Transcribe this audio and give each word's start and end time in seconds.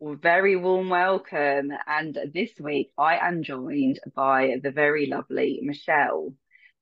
Very 0.00 0.54
warm 0.54 0.90
welcome. 0.90 1.72
And 1.88 2.16
this 2.32 2.52
week 2.60 2.92
I 2.96 3.18
am 3.18 3.42
joined 3.42 3.98
by 4.14 4.58
the 4.62 4.70
very 4.70 5.06
lovely 5.06 5.58
Michelle. 5.62 6.32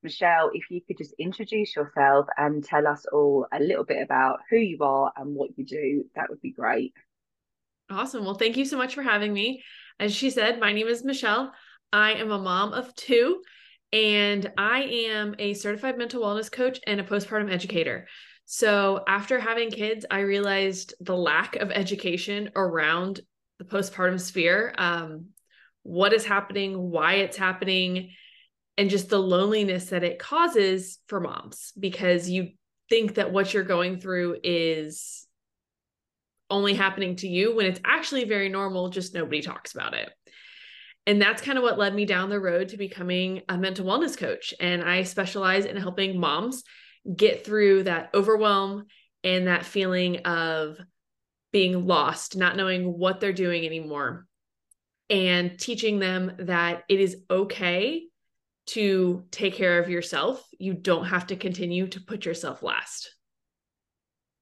Michelle, 0.03 0.50
if 0.53 0.71
you 0.71 0.82
could 0.87 0.98
just 0.98 1.14
introduce 1.18 1.74
yourself 1.74 2.26
and 2.37 2.62
tell 2.62 2.87
us 2.87 3.06
all 3.10 3.46
a 3.50 3.58
little 3.58 3.84
bit 3.84 4.02
about 4.02 4.40
who 4.50 4.58
you 4.58 4.76
are 4.82 5.12
and 5.16 5.34
what 5.34 5.48
you 5.56 5.64
do, 5.64 6.04
that 6.14 6.29
would 6.29 6.42
be 6.42 6.52
great. 6.52 6.93
Awesome. 7.91 8.25
Well, 8.25 8.34
thank 8.34 8.59
you 8.59 8.66
so 8.66 8.77
much 8.77 8.95
for 8.95 9.02
having 9.02 9.33
me. 9.33 9.62
As 9.98 10.14
she 10.14 10.29
said, 10.29 10.61
my 10.61 10.75
name 10.75 10.87
is 10.87 11.03
Michelle. 11.03 11.53
I 11.93 12.12
am 12.12 12.30
a 12.30 12.39
mom 12.39 12.75
of 12.75 12.95
two, 12.96 13.41
and 13.95 14.53
I 14.59 14.83
am 14.83 15.35
a 15.39 15.55
certified 15.55 15.96
mental 15.96 16.23
wellness 16.23 16.53
coach 16.53 16.80
and 16.87 17.01
a 17.01 17.05
postpartum 17.05 17.51
educator. 17.51 18.09
So, 18.48 19.02
after 19.08 19.40
having 19.40 19.70
kids, 19.70 20.06
I 20.08 20.20
realized 20.20 20.95
the 21.00 21.16
lack 21.16 21.56
of 21.56 21.72
education 21.72 22.50
around 22.54 23.20
the 23.59 23.64
postpartum 23.64 24.20
sphere 24.20 24.73
um, 24.78 25.30
what 25.82 26.12
is 26.12 26.24
happening, 26.24 26.90
why 26.90 27.14
it's 27.14 27.37
happening, 27.37 28.12
and 28.78 28.88
just 28.88 29.09
the 29.09 29.18
loneliness 29.18 29.87
that 29.87 30.04
it 30.04 30.18
causes 30.18 30.98
for 31.09 31.20
moms 31.20 31.73
because 31.78 32.28
you 32.28 32.51
think 32.88 33.14
that 33.14 33.32
what 33.32 33.52
you're 33.52 33.64
going 33.64 33.98
through 33.98 34.37
is 34.45 35.26
only 36.48 36.74
happening 36.74 37.16
to 37.16 37.28
you 37.28 37.56
when 37.56 37.66
it's 37.66 37.80
actually 37.84 38.24
very 38.24 38.48
normal, 38.48 38.90
just 38.90 39.15
nobody 39.15 39.42
talks 39.42 39.74
about 39.74 39.95
it. 39.95 40.09
And 41.04 41.20
that's 41.20 41.42
kind 41.42 41.59
of 41.59 41.65
what 41.65 41.78
led 41.78 41.95
me 41.95 42.04
down 42.04 42.30
the 42.30 42.40
road 42.40 42.68
to 42.68 42.76
becoming 42.76 43.42
a 43.48 43.56
mental 43.56 43.87
wellness 43.87 44.16
coach. 44.16 44.54
And 44.60 44.82
I 44.82 45.02
specialize 45.02 45.65
in 45.65 45.76
helping 45.76 46.20
moms 46.20 46.62
get 47.15 47.45
through 47.45 47.84
that 47.84 48.10
overwhelm 48.15 48.87
and 49.23 49.46
that 49.46 49.65
feeling 49.65 50.19
of 50.19 50.78
being 51.52 51.87
lost, 51.87 52.37
not 52.37 52.56
knowing 52.56 52.98
what 52.98 53.20
they're 53.20 53.32
doing 53.32 53.65
anymore, 53.65 54.27
and 55.09 55.59
teaching 55.59 55.99
them 55.99 56.32
that 56.40 56.84
it 56.88 57.01
is 57.01 57.16
okay 57.30 58.04
to 58.66 59.24
take 59.30 59.54
care 59.54 59.79
of 59.79 59.88
yourself. 59.88 60.45
You 60.59 60.74
don't 60.74 61.07
have 61.07 61.29
to 61.29 61.37
continue 61.37 61.87
to 61.88 62.01
put 62.01 62.24
yourself 62.24 62.62
last. 62.62 63.12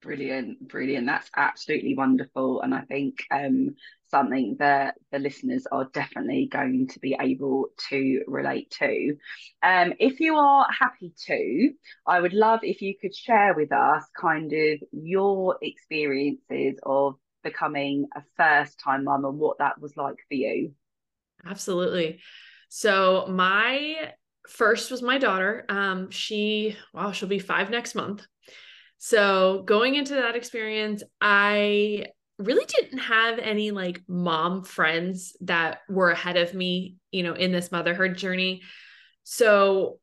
Brilliant, 0.01 0.67
brilliant. 0.67 1.07
That's 1.07 1.29
absolutely 1.35 1.95
wonderful. 1.95 2.61
And 2.61 2.73
I 2.73 2.81
think 2.81 3.23
um, 3.31 3.75
something 4.15 4.55
that 4.59 4.95
the 5.11 5.19
listeners 5.19 5.67
are 5.69 5.89
definitely 5.91 6.47
going 6.49 6.87
to 6.87 6.99
be 6.99 7.17
able 7.19 7.65
to 7.89 8.21
relate 8.27 8.71
to. 8.79 9.17
Um, 9.61 9.93
if 9.99 10.21
you 10.21 10.35
are 10.35 10.65
happy 10.71 11.11
to, 11.27 11.71
I 12.07 12.21
would 12.21 12.31
love 12.31 12.61
if 12.63 12.81
you 12.81 12.93
could 12.99 13.13
share 13.13 13.53
with 13.53 13.73
us 13.73 14.05
kind 14.17 14.53
of 14.53 14.79
your 14.93 15.57
experiences 15.61 16.79
of 16.83 17.15
becoming 17.43 18.05
a 18.15 18.21
first 18.37 18.79
time 18.79 19.03
mum 19.03 19.25
and 19.25 19.37
what 19.37 19.57
that 19.57 19.81
was 19.81 19.97
like 19.97 20.15
for 20.29 20.35
you. 20.35 20.71
Absolutely. 21.45 22.21
So, 22.69 23.27
my 23.27 24.11
first 24.47 24.91
was 24.91 25.01
my 25.01 25.17
daughter. 25.17 25.65
Um, 25.67 26.09
she, 26.09 26.77
wow, 26.93 27.11
she'll 27.11 27.27
be 27.27 27.39
five 27.39 27.69
next 27.69 27.95
month. 27.95 28.25
So 28.97 29.63
going 29.63 29.95
into 29.95 30.15
that 30.15 30.35
experience, 30.35 31.03
I 31.19 32.05
really 32.37 32.65
didn't 32.65 32.99
have 32.99 33.39
any 33.39 33.71
like 33.71 34.01
mom 34.07 34.63
friends 34.63 35.35
that 35.41 35.79
were 35.87 36.11
ahead 36.11 36.37
of 36.37 36.53
me, 36.53 36.97
you 37.11 37.23
know, 37.23 37.33
in 37.33 37.51
this 37.51 37.71
motherhood 37.71 38.17
journey. 38.17 38.61
So 39.23 39.99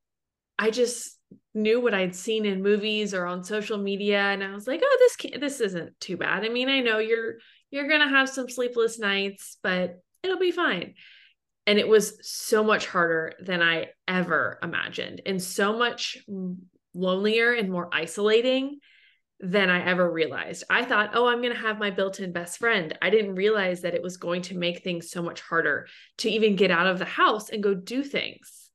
I 0.58 0.70
just 0.70 1.18
knew 1.54 1.80
what 1.80 1.94
I'd 1.94 2.14
seen 2.14 2.46
in 2.46 2.62
movies 2.62 3.14
or 3.14 3.26
on 3.26 3.44
social 3.44 3.78
media 3.78 4.20
and 4.20 4.42
I 4.42 4.54
was 4.54 4.66
like, 4.66 4.80
"Oh, 4.84 4.96
this 4.98 5.16
can- 5.16 5.40
this 5.40 5.60
isn't 5.60 5.98
too 6.00 6.16
bad. 6.16 6.44
I 6.44 6.48
mean, 6.48 6.68
I 6.68 6.80
know 6.80 6.98
you're 6.98 7.38
you're 7.70 7.88
going 7.88 8.02
to 8.02 8.08
have 8.08 8.28
some 8.28 8.48
sleepless 8.50 8.98
nights, 8.98 9.58
but 9.62 10.00
it'll 10.22 10.38
be 10.38 10.52
fine." 10.52 10.94
And 11.66 11.78
it 11.78 11.88
was 11.88 12.18
so 12.28 12.64
much 12.64 12.86
harder 12.86 13.34
than 13.40 13.62
I 13.62 13.90
ever 14.08 14.58
imagined 14.62 15.22
and 15.26 15.40
so 15.40 15.78
much 15.78 16.18
mm, 16.28 16.56
lonelier 16.94 17.52
and 17.52 17.70
more 17.70 17.88
isolating 17.92 18.80
than 19.42 19.68
I 19.68 19.84
ever 19.84 20.08
realized. 20.08 20.62
I 20.70 20.84
thought, 20.84 21.10
oh, 21.14 21.26
I'm 21.26 21.42
going 21.42 21.52
to 21.52 21.58
have 21.58 21.80
my 21.80 21.90
built 21.90 22.20
in 22.20 22.30
best 22.32 22.58
friend. 22.58 22.96
I 23.02 23.10
didn't 23.10 23.34
realize 23.34 23.80
that 23.80 23.94
it 23.94 24.02
was 24.02 24.16
going 24.16 24.42
to 24.42 24.56
make 24.56 24.82
things 24.82 25.10
so 25.10 25.20
much 25.20 25.40
harder 25.40 25.88
to 26.18 26.30
even 26.30 26.54
get 26.54 26.70
out 26.70 26.86
of 26.86 27.00
the 27.00 27.04
house 27.04 27.50
and 27.50 27.60
go 27.60 27.74
do 27.74 28.04
things. 28.04 28.70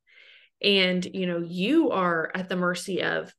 And, 0.62 1.06
you 1.06 1.26
know, 1.26 1.40
you 1.40 1.92
are 1.92 2.32
at 2.36 2.50
the 2.50 2.58
mercy 2.58 3.02
of 3.02 3.34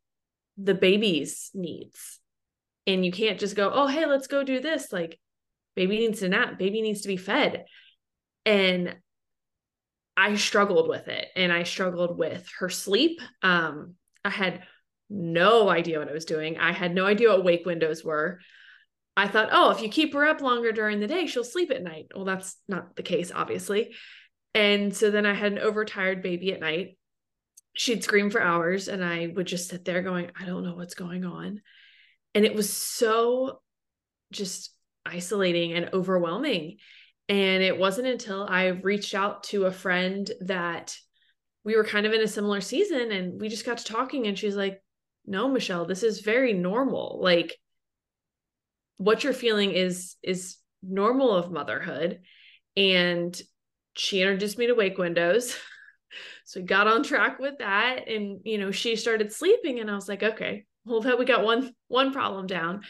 the 0.56 0.74
baby's 0.74 1.50
needs. 1.52 2.18
And 2.86 3.04
you 3.04 3.12
can't 3.12 3.38
just 3.38 3.54
go, 3.54 3.70
oh, 3.74 3.88
hey, 3.88 4.06
let's 4.06 4.26
go 4.26 4.42
do 4.42 4.60
this. 4.60 4.90
Like, 4.90 5.20
baby 5.76 5.98
needs 5.98 6.20
to 6.20 6.30
nap, 6.30 6.58
baby 6.58 6.80
needs 6.80 7.02
to 7.02 7.08
be 7.08 7.18
fed. 7.18 7.66
And 8.46 8.96
I 10.16 10.34
struggled 10.36 10.88
with 10.88 11.08
it 11.08 11.26
and 11.36 11.52
I 11.52 11.64
struggled 11.64 12.16
with 12.16 12.48
her 12.60 12.70
sleep. 12.70 13.20
Um, 13.42 13.96
I 14.24 14.30
had 14.30 14.62
no 15.10 15.68
idea 15.68 15.98
what 15.98 16.08
I 16.08 16.12
was 16.12 16.24
doing. 16.24 16.58
I 16.58 16.72
had 16.72 16.94
no 16.94 17.06
idea 17.06 17.30
what 17.30 17.44
wake 17.44 17.66
windows 17.66 18.04
were. 18.04 18.40
I 19.16 19.26
thought, 19.26 19.48
oh, 19.50 19.70
if 19.70 19.82
you 19.82 19.88
keep 19.88 20.14
her 20.14 20.24
up 20.24 20.40
longer 20.40 20.70
during 20.70 21.00
the 21.00 21.06
day, 21.06 21.26
she'll 21.26 21.42
sleep 21.42 21.70
at 21.70 21.82
night. 21.82 22.06
Well, 22.14 22.24
that's 22.24 22.56
not 22.68 22.94
the 22.94 23.02
case, 23.02 23.32
obviously. 23.34 23.94
And 24.54 24.94
so 24.94 25.10
then 25.10 25.26
I 25.26 25.34
had 25.34 25.52
an 25.52 25.58
overtired 25.58 26.22
baby 26.22 26.52
at 26.52 26.60
night. 26.60 26.96
She'd 27.74 28.04
scream 28.04 28.30
for 28.30 28.40
hours, 28.40 28.88
and 28.88 29.04
I 29.04 29.26
would 29.34 29.46
just 29.46 29.68
sit 29.68 29.84
there 29.84 30.02
going, 30.02 30.30
I 30.38 30.44
don't 30.44 30.64
know 30.64 30.74
what's 30.74 30.94
going 30.94 31.24
on. 31.24 31.62
And 32.34 32.44
it 32.44 32.54
was 32.54 32.72
so 32.72 33.60
just 34.32 34.72
isolating 35.06 35.72
and 35.72 35.90
overwhelming. 35.92 36.76
And 37.28 37.62
it 37.62 37.78
wasn't 37.78 38.08
until 38.08 38.46
I 38.48 38.66
reached 38.68 39.14
out 39.14 39.44
to 39.44 39.66
a 39.66 39.72
friend 39.72 40.30
that 40.42 40.96
we 41.64 41.76
were 41.76 41.84
kind 41.84 42.06
of 42.06 42.12
in 42.12 42.20
a 42.20 42.28
similar 42.28 42.60
season 42.60 43.12
and 43.12 43.40
we 43.40 43.48
just 43.48 43.66
got 43.66 43.78
to 43.78 43.84
talking, 43.84 44.26
and 44.26 44.38
she's 44.38 44.56
like, 44.56 44.80
no 45.28 45.48
michelle 45.48 45.84
this 45.84 46.02
is 46.02 46.20
very 46.20 46.52
normal. 46.52 47.20
Like 47.22 47.56
what 48.96 49.22
you're 49.22 49.32
feeling 49.32 49.72
is 49.72 50.16
is 50.22 50.56
normal 50.82 51.34
of 51.34 51.50
motherhood. 51.52 52.20
And 52.76 53.40
she 53.94 54.22
introduced 54.22 54.58
me 54.58 54.68
to 54.68 54.74
wake 54.74 54.98
windows. 54.98 55.56
So 56.46 56.60
we 56.60 56.64
got 56.64 56.86
on 56.86 57.02
track 57.02 57.38
with 57.38 57.58
that. 57.58 58.08
And 58.08 58.40
you 58.42 58.56
know 58.56 58.70
she 58.70 58.96
started 58.96 59.30
sleeping 59.30 59.78
and 59.78 59.90
i 59.90 59.94
was 59.94 60.08
like 60.08 60.22
okay 60.22 60.64
well 60.86 61.02
that 61.02 61.18
we 61.18 61.26
got 61.26 61.44
one 61.44 61.74
one 61.88 62.14
problem 62.14 62.46
down. 62.46 62.80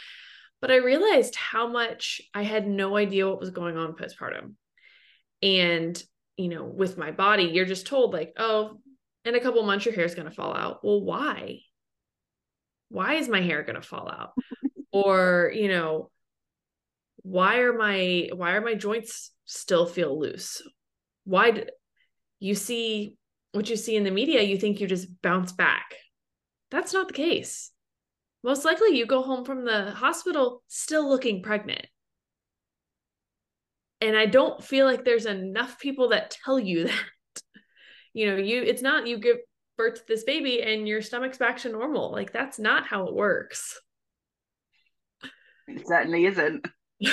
But 0.60 0.70
i 0.70 0.76
realized 0.76 1.34
how 1.34 1.66
much 1.66 2.20
i 2.32 2.44
had 2.44 2.68
no 2.68 2.96
idea 2.96 3.26
what 3.26 3.40
was 3.40 3.50
going 3.50 3.76
on 3.76 3.96
postpartum. 3.96 4.54
And 5.42 6.00
you 6.36 6.48
know 6.48 6.64
with 6.64 6.96
my 6.96 7.10
body 7.10 7.46
you're 7.46 7.64
just 7.64 7.88
told 7.88 8.12
like 8.12 8.34
oh 8.36 8.78
in 9.24 9.34
a 9.34 9.40
couple 9.40 9.64
months 9.64 9.84
your 9.84 9.96
hair 9.96 10.04
is 10.04 10.14
going 10.14 10.28
to 10.28 10.34
fall 10.34 10.54
out. 10.54 10.84
Well 10.84 11.02
why 11.02 11.58
why 12.88 13.14
is 13.14 13.28
my 13.28 13.40
hair 13.40 13.62
going 13.62 13.76
to 13.76 13.82
fall 13.82 14.08
out? 14.08 14.32
Or 14.92 15.52
you 15.54 15.68
know 15.68 16.10
why 17.22 17.58
are 17.58 17.72
my 17.72 18.30
why 18.34 18.52
are 18.52 18.60
my 18.60 18.74
joints 18.74 19.32
still 19.44 19.86
feel 19.86 20.18
loose? 20.18 20.62
Why 21.24 21.50
do, 21.50 21.64
you 22.40 22.54
see 22.54 23.16
what 23.52 23.68
you 23.68 23.76
see 23.76 23.96
in 23.96 24.04
the 24.04 24.10
media 24.10 24.42
you 24.42 24.56
think 24.56 24.80
you 24.80 24.86
just 24.86 25.08
bounce 25.22 25.52
back. 25.52 25.94
That's 26.70 26.92
not 26.92 27.08
the 27.08 27.14
case. 27.14 27.70
Most 28.44 28.64
likely 28.64 28.96
you 28.96 29.06
go 29.06 29.22
home 29.22 29.44
from 29.44 29.64
the 29.64 29.90
hospital 29.90 30.62
still 30.68 31.08
looking 31.08 31.42
pregnant. 31.42 31.86
And 34.00 34.16
i 34.16 34.26
don't 34.26 34.62
feel 34.62 34.86
like 34.86 35.04
there's 35.04 35.26
enough 35.26 35.78
people 35.78 36.10
that 36.10 36.36
tell 36.44 36.58
you 36.58 36.84
that. 36.88 37.04
You 38.14 38.30
know 38.30 38.36
you 38.36 38.62
it's 38.62 38.82
not 38.82 39.06
you 39.06 39.18
give 39.18 39.36
birth 39.78 40.06
this 40.06 40.24
baby 40.24 40.62
and 40.62 40.86
your 40.86 41.00
stomach's 41.00 41.38
back 41.38 41.56
to 41.58 41.70
normal. 41.70 42.12
Like 42.12 42.32
that's 42.32 42.58
not 42.58 42.86
how 42.86 43.06
it 43.06 43.14
works. 43.14 43.80
It 45.66 45.86
certainly 45.86 46.26
isn't. 46.26 46.66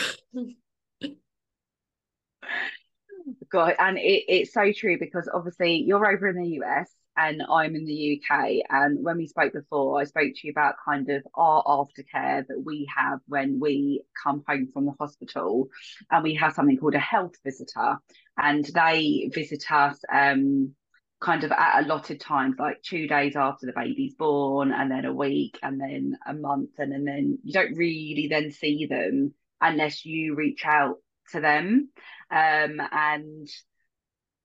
God, 3.51 3.75
and 3.79 3.97
it, 3.97 4.23
it's 4.27 4.53
so 4.53 4.71
true 4.73 4.97
because 4.99 5.29
obviously 5.33 5.83
you're 5.85 6.05
over 6.05 6.27
in 6.27 6.35
the 6.35 6.59
US 6.61 6.91
and 7.17 7.41
I'm 7.49 7.75
in 7.75 7.85
the 7.85 8.21
UK. 8.21 8.63
And 8.69 9.03
when 9.03 9.17
we 9.17 9.27
spoke 9.27 9.53
before, 9.53 9.99
I 9.99 10.03
spoke 10.03 10.33
to 10.33 10.47
you 10.47 10.51
about 10.51 10.75
kind 10.83 11.09
of 11.09 11.23
our 11.35 11.63
aftercare 11.63 12.45
that 12.47 12.61
we 12.63 12.87
have 12.95 13.19
when 13.27 13.59
we 13.59 14.03
come 14.21 14.43
home 14.47 14.69
from 14.73 14.85
the 14.85 14.93
hospital, 14.99 15.67
and 16.11 16.23
we 16.23 16.35
have 16.35 16.53
something 16.53 16.77
called 16.77 16.95
a 16.95 16.99
health 16.99 17.33
visitor, 17.43 17.97
and 18.37 18.65
they 18.65 19.29
visit 19.33 19.63
us. 19.71 19.99
Um, 20.11 20.75
kind 21.21 21.43
of 21.43 21.51
at 21.51 21.83
allotted 21.83 22.19
times, 22.19 22.55
like 22.59 22.81
two 22.83 23.07
days 23.07 23.35
after 23.35 23.65
the 23.65 23.73
baby's 23.73 24.15
born, 24.15 24.71
and 24.71 24.91
then 24.91 25.05
a 25.05 25.13
week, 25.13 25.57
and 25.63 25.79
then 25.79 26.17
a 26.27 26.33
month, 26.33 26.71
and, 26.77 26.93
and 26.93 27.07
then 27.07 27.39
you 27.43 27.53
don't 27.53 27.75
really 27.75 28.27
then 28.29 28.51
see 28.51 28.85
them 28.85 29.33
unless 29.61 30.05
you 30.05 30.35
reach 30.35 30.63
out 30.65 30.97
to 31.31 31.39
them. 31.41 31.89
Um, 32.29 32.81
and 32.91 33.47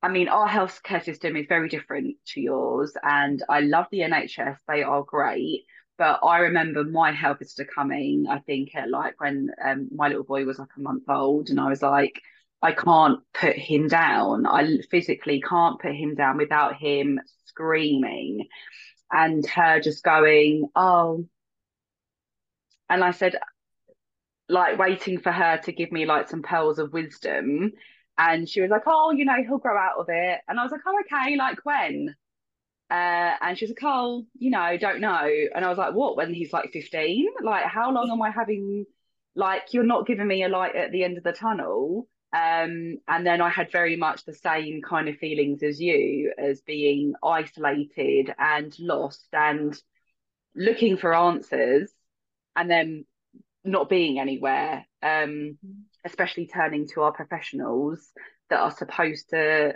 I 0.03 0.09
mean, 0.09 0.29
our 0.29 0.49
healthcare 0.49 1.05
system 1.05 1.37
is 1.37 1.47
very 1.49 1.69
different 1.69 2.17
to 2.29 2.41
yours, 2.41 2.93
and 3.03 3.43
I 3.49 3.61
love 3.61 3.87
the 3.91 4.01
NHS; 4.01 4.59
they 4.69 4.83
are 4.83 5.03
great. 5.03 5.67
but 5.99 6.21
I 6.23 6.39
remember 6.39 6.83
my 6.85 7.13
health 7.13 7.41
visitor 7.41 7.67
coming, 7.75 8.27
I 8.29 8.39
think 8.41 8.75
at 8.75 8.89
like 8.89 9.21
when 9.21 9.51
um, 9.63 9.89
my 9.95 10.09
little 10.09 10.25
boy 10.25 10.45
was 10.47 10.59
like 10.59 10.71
a 10.77 10.81
month 10.81 11.05
old, 11.09 11.51
and 11.51 11.61
I 11.61 11.69
was 11.69 11.83
like, 11.83 12.23
I 12.63 12.73
can't 12.73 13.21
put 13.33 13.57
him 13.57 13.89
down. 13.89 14.47
I 14.47 14.79
physically 14.91 15.41
can't 15.41 15.81
put 15.81 15.95
him 15.95 16.15
down 16.15 16.37
without 16.37 16.77
him 16.77 17.21
screaming 17.47 18.49
and 19.13 19.47
her 19.47 19.81
just 19.81 20.05
going, 20.05 20.69
Oh, 20.77 21.27
and 22.89 23.05
I 23.05 23.13
said, 23.13 23.37
like 24.49 24.79
waiting 24.79 25.19
for 25.21 25.31
her 25.33 25.59
to 25.59 25.73
give 25.73 25.93
me 25.93 26.07
like 26.07 26.29
some 26.29 26.43
pearls 26.43 26.79
of 26.79 26.93
wisdom. 26.93 27.73
And 28.19 28.49
she 28.49 28.61
was 28.61 28.71
like, 28.71 28.83
Oh, 28.87 29.13
you 29.13 29.25
know, 29.25 29.37
he'll 29.47 29.59
grow 29.59 29.77
out 29.79 29.99
of 29.99 30.07
it. 30.09 30.41
And 30.49 30.59
I 30.59 30.63
was 30.63 30.73
like, 30.73 30.81
Oh, 30.87 31.01
okay, 31.01 31.37
like 31.37 31.65
when? 31.65 32.15
Uh, 32.91 33.37
and 33.43 33.59
she 33.59 33.67
was 33.67 33.71
like, 33.71 33.85
Oh, 33.85 34.27
you 34.39 34.51
know, 34.51 34.77
don't 34.79 35.01
know. 35.01 35.29
And 35.55 35.65
I 35.65 35.69
was 35.69 35.79
like, 35.79 35.95
What, 35.95 36.17
when 36.17 36.35
he's 36.35 36.53
like 36.53 36.73
15? 36.73 37.29
Like, 37.43 37.65
how 37.67 37.93
long 37.93 38.11
am 38.11 38.23
I 38.23 38.31
having, 38.31 38.87
like, 39.37 39.73
you're 39.73 39.85
not 39.85 40.07
giving 40.07 40.29
me 40.29 40.45
a 40.45 40.49
light 40.49 40.77
at 40.77 40.93
the 40.93 41.05
end 41.05 41.19
of 41.19 41.25
the 41.25 41.33
tunnel? 41.33 42.09
Um, 42.33 42.99
and 43.09 43.27
then 43.27 43.41
I 43.41 43.49
had 43.49 43.73
very 43.73 43.97
much 43.97 44.25
the 44.25 44.35
same 44.35 44.83
kind 44.83 45.09
of 45.09 45.17
feelings 45.17 45.63
as 45.63 45.81
you, 45.81 46.33
as 46.39 46.61
being 46.61 47.15
isolated 47.25 48.33
and 48.39 48.75
lost 48.79 49.27
and 49.33 49.77
looking 50.55 50.97
for 50.97 51.13
answers 51.15 51.93
and 52.55 52.71
then 52.71 53.05
not 53.65 53.89
being 53.89 54.21
anywhere, 54.21 54.87
um, 55.03 55.59
especially 56.05 56.47
turning 56.47 56.87
to 56.89 57.03
our 57.03 57.13
professionals 57.13 58.09
that 58.49 58.61
are 58.61 58.71
supposed 58.71 59.31
to 59.31 59.75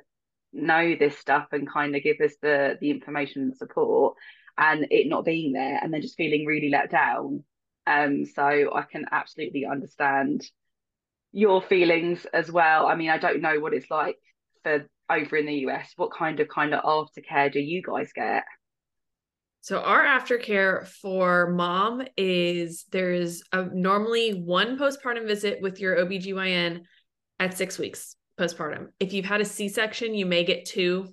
know 0.52 0.94
this 0.96 1.18
stuff 1.18 1.48
and 1.50 1.68
kind 1.68 1.96
of 1.96 2.02
give 2.02 2.20
us 2.20 2.34
the 2.40 2.78
the 2.80 2.90
information 2.90 3.42
and 3.42 3.56
support 3.56 4.14
and 4.56 4.86
it 4.92 5.08
not 5.08 5.24
being 5.24 5.52
there 5.52 5.80
and 5.82 5.92
then 5.92 6.00
just 6.00 6.16
feeling 6.16 6.46
really 6.46 6.70
let 6.70 6.90
down. 6.90 7.42
Um 7.88 8.24
so 8.24 8.70
i 8.72 8.82
can 8.82 9.04
absolutely 9.10 9.66
understand 9.66 10.48
your 11.34 11.60
feelings 11.60 12.26
as 12.32 12.50
well 12.50 12.86
i 12.86 12.94
mean 12.94 13.10
i 13.10 13.18
don't 13.18 13.40
know 13.40 13.58
what 13.60 13.74
it's 13.74 13.90
like 13.90 14.16
for 14.62 14.86
over 15.10 15.36
in 15.36 15.46
the 15.46 15.54
us 15.54 15.92
what 15.96 16.10
kind 16.12 16.40
of 16.40 16.48
kind 16.48 16.72
of 16.72 16.82
aftercare 16.82 17.52
do 17.52 17.60
you 17.60 17.82
guys 17.82 18.10
get 18.14 18.44
so 19.60 19.80
our 19.80 20.04
aftercare 20.04 20.86
for 20.86 21.50
mom 21.50 22.02
is 22.16 22.84
there's 22.92 23.42
a, 23.52 23.64
normally 23.74 24.30
one 24.32 24.78
postpartum 24.78 25.26
visit 25.26 25.60
with 25.60 25.80
your 25.80 25.96
OBGYN 25.96 26.82
at 27.40 27.56
6 27.56 27.78
weeks 27.78 28.16
postpartum. 28.38 28.88
If 29.00 29.12
you've 29.12 29.24
had 29.24 29.40
a 29.40 29.44
C-section, 29.44 30.14
you 30.14 30.26
may 30.26 30.44
get 30.44 30.66
two 30.66 31.08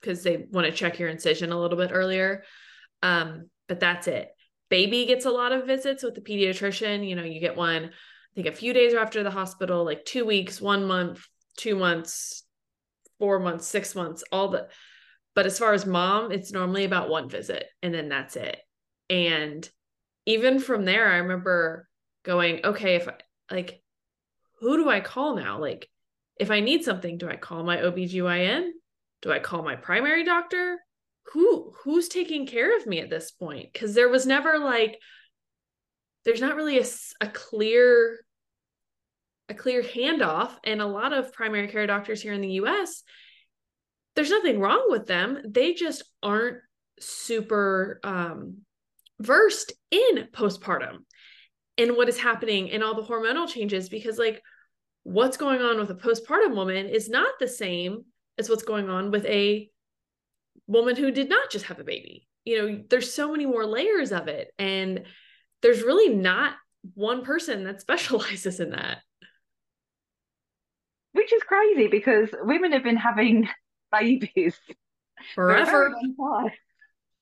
because 0.00 0.22
they 0.22 0.46
want 0.50 0.66
to 0.66 0.72
check 0.72 0.98
your 0.98 1.08
incision 1.08 1.50
a 1.50 1.60
little 1.60 1.76
bit 1.76 1.90
earlier. 1.92 2.44
Um, 3.02 3.48
but 3.66 3.80
that's 3.80 4.06
it. 4.06 4.28
Baby 4.68 5.06
gets 5.06 5.24
a 5.24 5.30
lot 5.30 5.52
of 5.52 5.66
visits 5.66 6.02
with 6.02 6.14
the 6.14 6.20
pediatrician. 6.20 7.08
You 7.08 7.16
know, 7.16 7.24
you 7.24 7.40
get 7.40 7.56
one, 7.56 7.90
I 8.32 8.42
think 8.42 8.46
a 8.46 8.56
few 8.56 8.72
days 8.72 8.94
after 8.94 9.22
the 9.22 9.30
hospital, 9.30 9.84
like 9.84 10.04
two 10.04 10.24
weeks, 10.24 10.60
one 10.60 10.84
month, 10.84 11.26
two 11.56 11.76
months, 11.76 12.44
four 13.18 13.38
months, 13.38 13.66
six 13.66 13.94
months, 13.94 14.22
all 14.30 14.48
the 14.48 14.68
but 15.34 15.46
as 15.46 15.58
far 15.58 15.72
as 15.72 15.86
mom, 15.86 16.32
it's 16.32 16.50
normally 16.50 16.84
about 16.84 17.08
one 17.08 17.28
visit 17.28 17.64
and 17.80 17.94
then 17.94 18.08
that's 18.08 18.34
it. 18.34 18.58
And 19.08 19.68
even 20.26 20.58
from 20.58 20.84
there, 20.84 21.08
I 21.08 21.18
remember 21.18 21.88
going, 22.24 22.60
okay, 22.64 22.96
if 22.96 23.08
I, 23.08 23.14
like, 23.50 23.80
who 24.60 24.76
do 24.76 24.88
I 24.88 25.00
call 25.00 25.36
now? 25.36 25.60
Like, 25.60 25.88
if 26.40 26.50
I 26.50 26.60
need 26.60 26.84
something, 26.84 27.18
do 27.18 27.28
I 27.28 27.36
call 27.36 27.62
my 27.62 27.76
OBGYN? 27.76 28.70
Do 29.22 29.32
I 29.32 29.38
call 29.38 29.62
my 29.62 29.76
primary 29.76 30.24
doctor? 30.24 30.78
Who 31.32 31.72
who's 31.82 32.08
taking 32.08 32.46
care 32.46 32.76
of 32.76 32.86
me 32.86 33.00
at 33.00 33.10
this 33.10 33.30
point? 33.30 33.72
Because 33.72 33.94
there 33.94 34.08
was 34.08 34.26
never 34.26 34.58
like, 34.58 34.98
there's 36.24 36.40
not 36.40 36.56
really 36.56 36.78
a, 36.78 36.84
a 37.20 37.28
clear 37.28 38.18
a 39.50 39.54
clear 39.54 39.82
handoff 39.82 40.52
and 40.64 40.82
a 40.82 40.86
lot 40.86 41.12
of 41.12 41.32
primary 41.32 41.68
care 41.68 41.86
doctors 41.86 42.20
here 42.20 42.34
in 42.34 42.40
the 42.40 42.60
US 42.62 43.02
there's 44.18 44.30
nothing 44.30 44.58
wrong 44.58 44.86
with 44.88 45.06
them. 45.06 45.38
They 45.48 45.74
just 45.74 46.02
aren't 46.24 46.56
super 46.98 48.00
um, 48.02 48.62
versed 49.20 49.72
in 49.92 50.26
postpartum 50.32 51.04
and 51.78 51.96
what 51.96 52.08
is 52.08 52.18
happening 52.18 52.72
and 52.72 52.82
all 52.82 52.96
the 52.96 53.06
hormonal 53.06 53.46
changes 53.46 53.88
because, 53.88 54.18
like, 54.18 54.42
what's 55.04 55.36
going 55.36 55.62
on 55.62 55.78
with 55.78 55.90
a 55.90 55.94
postpartum 55.94 56.56
woman 56.56 56.86
is 56.86 57.08
not 57.08 57.34
the 57.38 57.46
same 57.46 58.06
as 58.38 58.50
what's 58.50 58.64
going 58.64 58.90
on 58.90 59.12
with 59.12 59.24
a 59.26 59.70
woman 60.66 60.96
who 60.96 61.12
did 61.12 61.28
not 61.28 61.48
just 61.48 61.66
have 61.66 61.78
a 61.78 61.84
baby. 61.84 62.26
You 62.44 62.58
know, 62.58 62.82
there's 62.90 63.14
so 63.14 63.30
many 63.30 63.46
more 63.46 63.66
layers 63.66 64.10
of 64.10 64.26
it. 64.26 64.48
And 64.58 65.04
there's 65.62 65.82
really 65.82 66.14
not 66.14 66.54
one 66.94 67.24
person 67.24 67.64
that 67.64 67.80
specializes 67.86 68.60
in 68.60 68.70
that. 68.70 68.98
Which 71.12 71.32
is 71.32 71.42
crazy 71.42 71.88
because 71.88 72.28
women 72.42 72.72
have 72.72 72.84
been 72.84 72.96
having 72.96 73.48
babies 73.92 74.56
forever. 75.34 75.94
For 76.16 76.52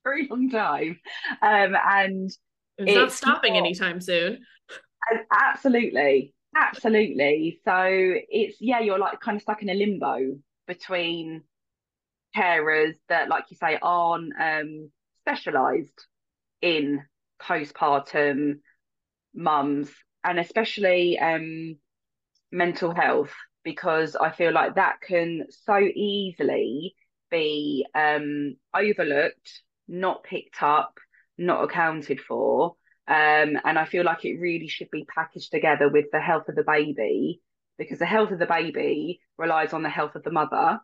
very 0.04 0.28
long 0.28 0.50
time. 0.50 1.00
Um, 1.42 1.76
and 1.76 2.26
it's, 2.26 2.38
it's 2.78 2.94
not 2.94 3.12
stopping 3.12 3.54
not, 3.54 3.60
anytime 3.60 4.00
soon. 4.00 4.44
Absolutely. 5.32 6.34
Absolutely. 6.56 7.60
So 7.64 7.84
it's, 7.84 8.56
yeah, 8.60 8.80
you're 8.80 8.98
like 8.98 9.20
kind 9.20 9.36
of 9.36 9.42
stuck 9.42 9.62
in 9.62 9.68
a 9.68 9.74
limbo 9.74 10.38
between 10.66 11.42
carers 12.36 12.94
that, 13.08 13.28
like 13.28 13.44
you 13.50 13.56
say, 13.56 13.78
aren't 13.80 14.32
um, 14.40 14.90
specialised 15.22 16.06
in 16.62 17.02
postpartum 17.40 18.60
mums 19.34 19.90
and 20.24 20.38
especially 20.38 21.18
um, 21.18 21.76
mental 22.50 22.94
health 22.94 23.32
because 23.64 24.16
I 24.16 24.30
feel 24.30 24.52
like 24.52 24.76
that 24.76 25.00
can 25.00 25.46
so 25.50 25.78
easily 25.78 26.94
be 27.30 27.86
um, 27.94 28.56
overlooked, 28.74 29.62
not 29.88 30.22
picked 30.24 30.62
up, 30.62 30.98
not 31.36 31.64
accounted 31.64 32.20
for. 32.20 32.76
Um, 33.08 33.58
and 33.64 33.78
I 33.78 33.84
feel 33.84 34.04
like 34.04 34.24
it 34.24 34.40
really 34.40 34.68
should 34.68 34.90
be 34.90 35.04
packaged 35.12 35.50
together 35.50 35.88
with 35.88 36.06
the 36.12 36.20
health 36.20 36.48
of 36.48 36.56
the 36.56 36.64
baby 36.64 37.40
because 37.78 37.98
the 37.98 38.06
health 38.06 38.30
of 38.30 38.38
the 38.38 38.46
baby 38.46 39.20
relies 39.38 39.72
on 39.72 39.82
the 39.82 39.88
health 39.88 40.14
of 40.14 40.22
the 40.22 40.30
mother 40.30 40.80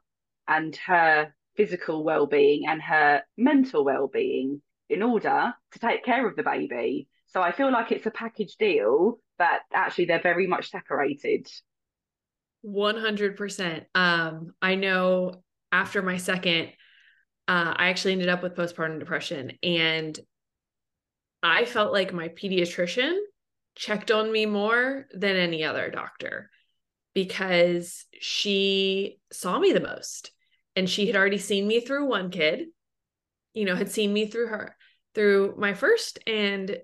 and 0.46 0.76
her 0.86 1.34
physical 1.56 2.04
well-being 2.04 2.66
and 2.66 2.80
her 2.82 3.22
mental 3.36 3.84
well-being 3.84 4.62
in 4.92 5.02
order 5.02 5.54
to 5.72 5.78
take 5.78 6.04
care 6.04 6.26
of 6.26 6.36
the 6.36 6.42
baby. 6.42 7.08
So 7.28 7.40
I 7.40 7.52
feel 7.52 7.72
like 7.72 7.92
it's 7.92 8.06
a 8.06 8.10
package 8.10 8.56
deal, 8.56 9.18
but 9.38 9.60
actually 9.72 10.04
they're 10.06 10.20
very 10.20 10.46
much 10.46 10.70
separated. 10.70 11.48
100%. 12.64 13.84
Um, 13.94 14.52
I 14.60 14.74
know 14.74 15.42
after 15.72 16.02
my 16.02 16.18
second, 16.18 16.68
uh, 17.48 17.74
I 17.76 17.88
actually 17.88 18.12
ended 18.12 18.28
up 18.28 18.42
with 18.42 18.54
postpartum 18.54 18.98
depression 18.98 19.52
and 19.62 20.18
I 21.42 21.64
felt 21.64 21.92
like 21.92 22.12
my 22.12 22.28
pediatrician 22.28 23.18
checked 23.74 24.10
on 24.10 24.30
me 24.30 24.46
more 24.46 25.06
than 25.12 25.36
any 25.36 25.64
other 25.64 25.90
doctor 25.90 26.50
because 27.14 28.04
she 28.20 29.18
saw 29.32 29.58
me 29.58 29.72
the 29.72 29.80
most 29.80 30.30
and 30.76 30.88
she 30.88 31.06
had 31.06 31.16
already 31.16 31.38
seen 31.38 31.66
me 31.66 31.80
through 31.80 32.06
one 32.06 32.30
kid, 32.30 32.66
you 33.54 33.64
know, 33.64 33.74
had 33.74 33.90
seen 33.90 34.12
me 34.12 34.26
through 34.26 34.46
her, 34.46 34.76
through 35.14 35.54
my 35.58 35.74
first. 35.74 36.18
And 36.26 36.76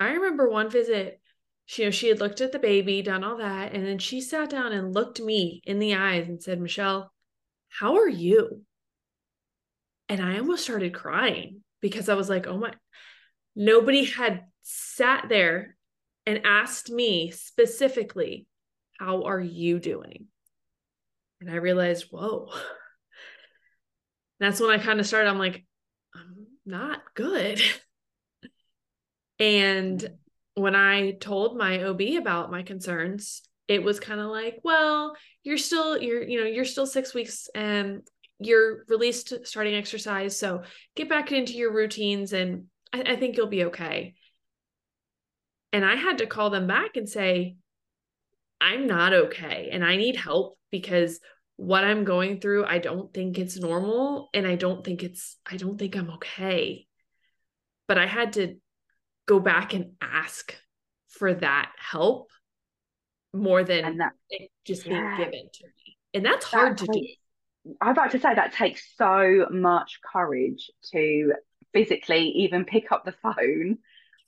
I 0.00 0.12
remember 0.12 0.48
one 0.48 0.70
visit 0.70 1.20
she, 1.66 1.82
you 1.82 1.86
know, 1.86 1.90
she 1.90 2.08
had 2.08 2.20
looked 2.20 2.40
at 2.40 2.52
the 2.52 2.58
baby, 2.58 3.02
done 3.02 3.24
all 3.24 3.38
that, 3.38 3.72
and 3.72 3.86
then 3.86 3.98
she 3.98 4.20
sat 4.20 4.50
down 4.50 4.72
and 4.72 4.94
looked 4.94 5.20
me 5.20 5.62
in 5.64 5.78
the 5.78 5.94
eyes 5.94 6.28
and 6.28 6.42
said, 6.42 6.60
Michelle, 6.60 7.12
how 7.68 7.96
are 7.96 8.08
you? 8.08 8.62
And 10.08 10.20
I 10.20 10.38
almost 10.38 10.64
started 10.64 10.92
crying 10.92 11.62
because 11.80 12.08
I 12.08 12.14
was 12.14 12.28
like, 12.28 12.46
oh 12.46 12.58
my, 12.58 12.74
nobody 13.56 14.04
had 14.04 14.44
sat 14.62 15.28
there 15.28 15.76
and 16.26 16.42
asked 16.44 16.90
me 16.90 17.30
specifically, 17.30 18.46
how 18.98 19.22
are 19.22 19.40
you 19.40 19.78
doing? 19.78 20.26
And 21.40 21.50
I 21.50 21.54
realized, 21.54 22.06
whoa. 22.10 22.50
That's 24.40 24.60
when 24.60 24.70
I 24.70 24.78
kind 24.78 25.00
of 25.00 25.06
started, 25.06 25.30
I'm 25.30 25.38
like, 25.38 25.64
I'm 26.14 26.46
not 26.64 27.00
good. 27.14 27.60
and 29.38 30.08
when 30.54 30.74
I 30.74 31.12
told 31.12 31.56
my 31.56 31.82
OB 31.82 32.00
about 32.18 32.50
my 32.50 32.62
concerns, 32.62 33.42
it 33.68 33.82
was 33.82 34.00
kind 34.00 34.20
of 34.20 34.26
like, 34.26 34.60
well, 34.62 35.16
you're 35.44 35.58
still 35.58 36.00
you're 36.00 36.22
you 36.22 36.40
know 36.40 36.46
you're 36.46 36.64
still 36.64 36.86
six 36.86 37.14
weeks 37.14 37.48
and 37.54 38.02
you're 38.38 38.84
released 38.88 39.32
starting 39.44 39.74
exercise, 39.74 40.38
so 40.38 40.62
get 40.96 41.08
back 41.08 41.32
into 41.32 41.54
your 41.54 41.72
routines, 41.72 42.32
and 42.32 42.64
I, 42.92 43.02
I 43.12 43.16
think 43.16 43.36
you'll 43.36 43.46
be 43.46 43.64
okay. 43.64 44.14
And 45.72 45.84
I 45.84 45.94
had 45.94 46.18
to 46.18 46.26
call 46.26 46.50
them 46.50 46.66
back 46.66 46.96
and 46.96 47.08
say, 47.08 47.56
I'm 48.60 48.86
not 48.86 49.12
okay, 49.12 49.70
and 49.72 49.84
I 49.84 49.96
need 49.96 50.16
help 50.16 50.58
because 50.70 51.20
what 51.62 51.84
I'm 51.84 52.02
going 52.02 52.40
through, 52.40 52.64
I 52.64 52.78
don't 52.78 53.14
think 53.14 53.38
it's 53.38 53.56
normal, 53.56 54.30
and 54.34 54.48
I 54.48 54.56
don't 54.56 54.84
think 54.84 55.04
it's 55.04 55.36
I 55.48 55.56
don't 55.56 55.78
think 55.78 55.96
I'm 55.96 56.10
okay. 56.14 56.88
But 57.86 57.98
I 57.98 58.06
had 58.06 58.32
to 58.32 58.56
go 59.26 59.38
back 59.38 59.72
and 59.72 59.92
ask 60.00 60.56
for 61.08 61.32
that 61.34 61.70
help 61.78 62.30
more 63.32 63.62
than 63.62 63.98
that, 63.98 64.12
it 64.28 64.50
just 64.64 64.86
yeah. 64.86 65.16
being 65.16 65.30
given 65.30 65.48
to 65.52 65.64
me. 65.64 65.96
And 66.14 66.24
that's 66.24 66.44
hard 66.44 66.78
that 66.78 66.86
to 66.86 66.92
takes, 66.92 67.16
do. 67.64 67.74
I'm 67.80 67.92
about 67.92 68.10
to 68.10 68.18
say 68.18 68.34
that 68.34 68.54
takes 68.54 68.96
so 68.96 69.46
much 69.52 70.00
courage 70.12 70.68
to 70.92 71.32
physically 71.72 72.28
even 72.38 72.64
pick 72.64 72.90
up 72.90 73.04
the 73.04 73.14
phone 73.22 73.78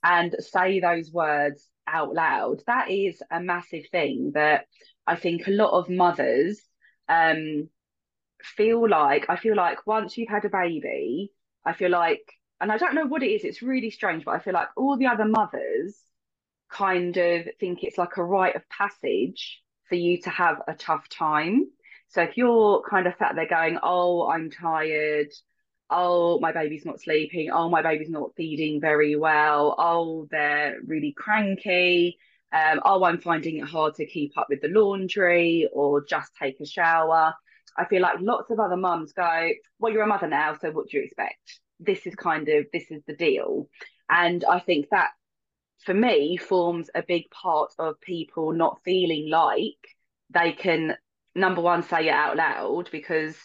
and 0.03 0.33
say 0.39 0.79
those 0.79 1.11
words 1.11 1.69
out 1.85 2.13
loud. 2.13 2.61
That 2.65 2.89
is 2.89 3.21
a 3.29 3.41
massive 3.41 3.83
thing 3.91 4.31
that 4.35 4.67
I 5.05 5.17
think 5.17 5.47
a 5.47 5.51
lot 5.51 5.77
of 5.77 5.89
mothers 5.89 6.61
um, 7.09 7.69
feel 8.41 8.87
like. 8.89 9.25
I 9.29 9.35
feel 9.35 9.55
like 9.55 9.85
once 9.87 10.17
you've 10.17 10.29
had 10.29 10.45
a 10.45 10.49
baby, 10.49 11.31
I 11.65 11.73
feel 11.73 11.89
like, 11.89 12.21
and 12.61 12.71
I 12.71 12.77
don't 12.77 12.95
know 12.95 13.05
what 13.05 13.23
it 13.23 13.27
is, 13.27 13.43
it's 13.43 13.61
really 13.61 13.89
strange, 13.89 14.25
but 14.25 14.35
I 14.35 14.39
feel 14.39 14.53
like 14.53 14.69
all 14.77 14.97
the 14.97 15.07
other 15.07 15.25
mothers 15.25 15.97
kind 16.69 17.15
of 17.17 17.47
think 17.59 17.83
it's 17.83 17.97
like 17.97 18.17
a 18.17 18.23
rite 18.23 18.55
of 18.55 18.67
passage 18.69 19.61
for 19.89 19.95
you 19.95 20.21
to 20.21 20.29
have 20.29 20.61
a 20.67 20.73
tough 20.73 21.07
time. 21.09 21.67
So 22.09 22.21
if 22.21 22.37
you're 22.37 22.83
kind 22.89 23.07
of 23.07 23.15
sat 23.17 23.35
there 23.35 23.47
going, 23.47 23.79
oh, 23.81 24.27
I'm 24.27 24.49
tired, 24.49 25.31
oh, 25.89 26.39
my 26.39 26.51
baby's 26.51 26.85
not 26.85 27.01
sleeping, 27.01 27.51
oh, 27.51 27.69
my 27.69 27.81
baby's 27.81 28.09
not 28.09 28.31
feeding 28.35 28.79
very 28.81 29.15
well, 29.15 29.75
oh, 29.77 30.27
they're 30.31 30.77
really 30.85 31.13
cranky, 31.15 32.17
um, 32.55 32.79
oh, 32.85 33.03
I'm 33.03 33.19
finding 33.19 33.57
it 33.57 33.67
hard 33.67 33.95
to 33.95 34.05
keep 34.05 34.37
up 34.37 34.47
with 34.49 34.61
the 34.61 34.69
laundry 34.69 35.67
or 35.73 36.05
just 36.05 36.31
take 36.41 36.59
a 36.61 36.65
shower. 36.65 37.33
I 37.77 37.85
feel 37.85 38.01
like 38.01 38.21
lots 38.21 38.49
of 38.49 38.59
other 38.61 38.77
mums 38.77 39.11
go, 39.11 39.49
well, 39.77 39.91
you're 39.91 40.03
a 40.03 40.07
mother 40.07 40.27
now, 40.27 40.55
so 40.61 40.71
what 40.71 40.87
do 40.87 40.97
you 40.97 41.03
expect? 41.03 41.59
This 41.81 42.07
is 42.07 42.15
kind 42.15 42.47
of, 42.47 42.65
this 42.71 42.89
is 42.91 43.01
the 43.05 43.15
deal. 43.15 43.67
And 44.09 44.45
I 44.45 44.59
think 44.59 44.87
that 44.91 45.09
for 45.79 45.93
me 45.93 46.37
forms 46.37 46.89
a 46.95 47.03
big 47.05 47.29
part 47.29 47.73
of 47.77 47.99
people 47.99 48.53
not 48.53 48.79
feeling 48.85 49.29
like 49.29 49.95
they 50.29 50.53
can 50.53 50.95
number 51.35 51.61
one 51.61 51.83
say 51.83 52.07
it 52.07 52.11
out 52.11 52.37
loud 52.37 52.89
because 52.89 53.35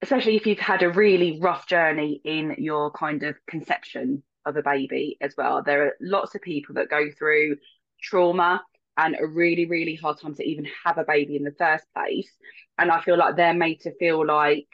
especially 0.00 0.36
if 0.36 0.46
you've 0.46 0.58
had 0.58 0.82
a 0.82 0.90
really 0.90 1.38
rough 1.40 1.68
journey 1.68 2.20
in 2.24 2.54
your 2.58 2.90
kind 2.92 3.22
of 3.22 3.36
conception 3.46 4.22
of 4.46 4.56
a 4.56 4.62
baby 4.62 5.18
as 5.20 5.34
well 5.36 5.62
there 5.62 5.86
are 5.86 5.92
lots 6.00 6.34
of 6.34 6.40
people 6.40 6.74
that 6.74 6.88
go 6.88 7.08
through 7.16 7.56
trauma 8.02 8.62
and 8.96 9.16
a 9.18 9.26
really 9.26 9.66
really 9.66 9.94
hard 9.94 10.20
time 10.20 10.34
to 10.34 10.44
even 10.44 10.66
have 10.84 10.98
a 10.98 11.04
baby 11.04 11.36
in 11.36 11.44
the 11.44 11.54
first 11.58 11.84
place 11.94 12.30
and 12.78 12.90
i 12.90 13.00
feel 13.00 13.16
like 13.16 13.36
they're 13.36 13.54
made 13.54 13.80
to 13.80 13.94
feel 13.96 14.26
like 14.26 14.68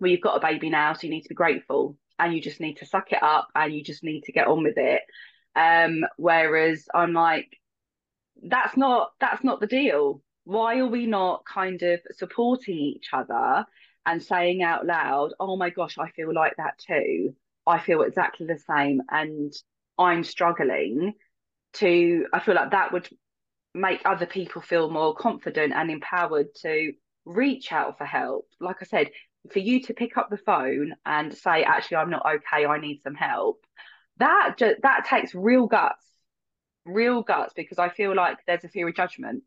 well 0.00 0.10
you've 0.10 0.20
got 0.20 0.36
a 0.36 0.46
baby 0.46 0.70
now 0.70 0.92
so 0.92 1.06
you 1.06 1.10
need 1.10 1.22
to 1.22 1.28
be 1.30 1.34
grateful 1.34 1.96
and 2.18 2.34
you 2.34 2.40
just 2.40 2.60
need 2.60 2.76
to 2.76 2.86
suck 2.86 3.12
it 3.12 3.22
up 3.22 3.48
and 3.54 3.72
you 3.74 3.82
just 3.82 4.04
need 4.04 4.22
to 4.22 4.32
get 4.32 4.48
on 4.48 4.62
with 4.62 4.76
it 4.76 5.02
um, 5.58 6.04
whereas 6.16 6.86
I'm 6.94 7.12
like, 7.12 7.58
that's 8.42 8.76
not 8.76 9.10
that's 9.20 9.42
not 9.42 9.60
the 9.60 9.66
deal. 9.66 10.22
Why 10.44 10.78
are 10.78 10.86
we 10.86 11.06
not 11.06 11.44
kind 11.44 11.82
of 11.82 12.00
supporting 12.12 12.76
each 12.76 13.08
other 13.12 13.66
and 14.06 14.22
saying 14.22 14.62
out 14.62 14.86
loud, 14.86 15.34
"Oh 15.40 15.56
my 15.56 15.70
gosh, 15.70 15.98
I 15.98 16.10
feel 16.10 16.32
like 16.32 16.56
that 16.56 16.78
too. 16.78 17.34
I 17.66 17.78
feel 17.80 18.02
exactly 18.02 18.46
the 18.46 18.58
same, 18.58 19.02
and 19.10 19.52
I'm 19.98 20.22
struggling." 20.24 21.14
To 21.74 22.26
I 22.32 22.40
feel 22.40 22.54
like 22.54 22.70
that 22.70 22.92
would 22.92 23.08
make 23.74 24.00
other 24.04 24.26
people 24.26 24.62
feel 24.62 24.90
more 24.90 25.14
confident 25.14 25.72
and 25.74 25.90
empowered 25.90 26.54
to 26.62 26.92
reach 27.24 27.72
out 27.72 27.98
for 27.98 28.04
help. 28.04 28.48
Like 28.60 28.76
I 28.80 28.86
said, 28.86 29.10
for 29.52 29.58
you 29.58 29.82
to 29.82 29.94
pick 29.94 30.16
up 30.16 30.30
the 30.30 30.38
phone 30.38 30.94
and 31.06 31.32
say, 31.34 31.62
"Actually, 31.64 31.98
I'm 31.98 32.10
not 32.10 32.26
okay. 32.26 32.66
I 32.66 32.78
need 32.80 33.02
some 33.02 33.14
help." 33.14 33.64
that 34.18 34.54
just 34.58 34.76
that 34.82 35.06
takes 35.08 35.34
real 35.34 35.66
guts 35.66 36.04
real 36.84 37.22
guts 37.22 37.52
because 37.54 37.78
i 37.78 37.88
feel 37.88 38.14
like 38.14 38.38
there's 38.46 38.64
a 38.64 38.68
fear 38.68 38.88
of 38.88 38.94
judgment 38.94 39.42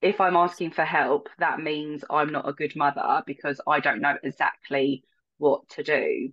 if 0.00 0.20
i'm 0.20 0.36
asking 0.36 0.70
for 0.70 0.84
help 0.84 1.28
that 1.38 1.60
means 1.60 2.04
i'm 2.10 2.32
not 2.32 2.48
a 2.48 2.52
good 2.52 2.74
mother 2.76 3.22
because 3.26 3.60
i 3.66 3.80
don't 3.80 4.00
know 4.00 4.16
exactly 4.22 5.04
what 5.38 5.68
to 5.68 5.82
do 5.82 6.30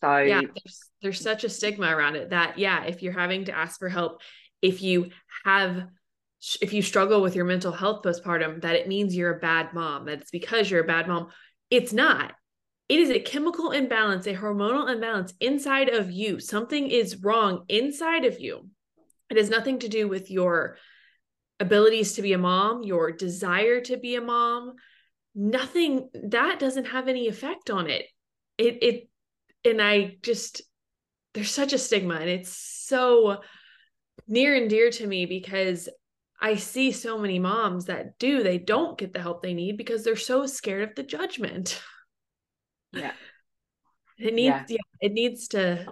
so 0.00 0.18
yeah 0.18 0.40
there's, 0.40 0.80
there's 1.02 1.20
such 1.20 1.44
a 1.44 1.48
stigma 1.48 1.94
around 1.94 2.16
it 2.16 2.30
that 2.30 2.58
yeah 2.58 2.84
if 2.84 3.02
you're 3.02 3.12
having 3.12 3.44
to 3.44 3.56
ask 3.56 3.78
for 3.78 3.88
help 3.88 4.20
if 4.62 4.82
you 4.82 5.10
have 5.44 5.86
if 6.62 6.72
you 6.72 6.80
struggle 6.80 7.20
with 7.20 7.36
your 7.36 7.44
mental 7.44 7.72
health 7.72 8.02
postpartum 8.02 8.62
that 8.62 8.76
it 8.76 8.88
means 8.88 9.14
you're 9.14 9.36
a 9.36 9.40
bad 9.40 9.72
mom 9.74 10.06
that 10.06 10.20
it's 10.20 10.30
because 10.30 10.70
you're 10.70 10.84
a 10.84 10.86
bad 10.86 11.06
mom 11.06 11.28
it's 11.70 11.92
not 11.92 12.32
it 12.90 12.98
is 12.98 13.10
a 13.10 13.20
chemical 13.20 13.70
imbalance, 13.70 14.26
a 14.26 14.34
hormonal 14.34 14.92
imbalance 14.92 15.32
inside 15.38 15.90
of 15.90 16.10
you. 16.10 16.40
Something 16.40 16.90
is 16.90 17.22
wrong 17.22 17.64
inside 17.68 18.24
of 18.24 18.40
you. 18.40 18.68
It 19.30 19.36
has 19.36 19.48
nothing 19.48 19.78
to 19.78 19.88
do 19.88 20.08
with 20.08 20.28
your 20.28 20.76
abilities 21.60 22.14
to 22.14 22.22
be 22.22 22.32
a 22.32 22.38
mom, 22.38 22.82
your 22.82 23.12
desire 23.12 23.80
to 23.82 23.96
be 23.96 24.16
a 24.16 24.20
mom. 24.20 24.72
Nothing 25.36 26.10
that 26.14 26.58
doesn't 26.58 26.86
have 26.86 27.06
any 27.06 27.28
effect 27.28 27.70
on 27.70 27.88
it. 27.88 28.06
It 28.58 28.82
it 28.82 29.08
and 29.64 29.80
I 29.80 30.16
just 30.22 30.62
there's 31.34 31.50
such 31.50 31.72
a 31.72 31.78
stigma 31.78 32.16
and 32.16 32.28
it's 32.28 32.50
so 32.50 33.42
near 34.26 34.54
and 34.54 34.68
dear 34.68 34.90
to 34.90 35.06
me 35.06 35.26
because 35.26 35.88
I 36.40 36.56
see 36.56 36.92
so 36.92 37.18
many 37.18 37.38
moms 37.38 37.86
that 37.86 38.18
do 38.18 38.42
they 38.42 38.58
don't 38.58 38.98
get 38.98 39.12
the 39.12 39.20
help 39.20 39.42
they 39.42 39.54
need 39.54 39.76
because 39.76 40.04
they're 40.04 40.16
so 40.16 40.46
scared 40.46 40.88
of 40.88 40.94
the 40.94 41.02
judgment. 41.02 41.80
Yeah. 42.92 43.12
It 44.22 44.34
needs 44.34 44.54
yeah. 44.54 44.64
yeah, 44.68 45.08
it 45.08 45.12
needs 45.12 45.48
to 45.48 45.86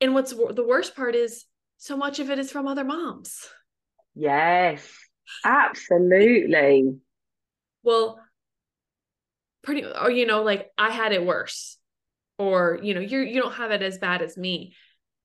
and 0.00 0.14
what's 0.14 0.30
the 0.30 0.64
worst 0.66 0.96
part 0.96 1.14
is 1.14 1.44
so 1.76 1.94
much 1.94 2.18
of 2.18 2.30
it 2.30 2.38
is 2.38 2.50
from 2.50 2.66
other 2.66 2.82
moms. 2.82 3.46
Yes. 4.14 4.90
Absolutely. 5.44 6.96
well, 7.82 8.18
pretty 9.62 9.84
or 9.84 10.10
you 10.10 10.24
know 10.24 10.42
like 10.44 10.70
I 10.78 10.90
had 10.90 11.12
it 11.12 11.26
worse 11.26 11.75
or 12.38 12.78
you 12.82 12.94
know 12.94 13.00
you 13.00 13.20
you 13.20 13.40
don't 13.40 13.54
have 13.54 13.70
it 13.70 13.82
as 13.82 13.98
bad 13.98 14.22
as 14.22 14.36
me. 14.36 14.74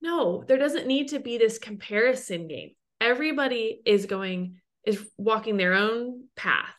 No, 0.01 0.43
there 0.47 0.57
doesn't 0.57 0.87
need 0.87 1.09
to 1.09 1.19
be 1.19 1.37
this 1.37 1.59
comparison 1.59 2.47
game. 2.47 2.71
Everybody 2.99 3.81
is 3.85 4.05
going 4.05 4.59
is 4.85 5.07
walking 5.17 5.57
their 5.57 5.73
own 5.75 6.27
path 6.35 6.73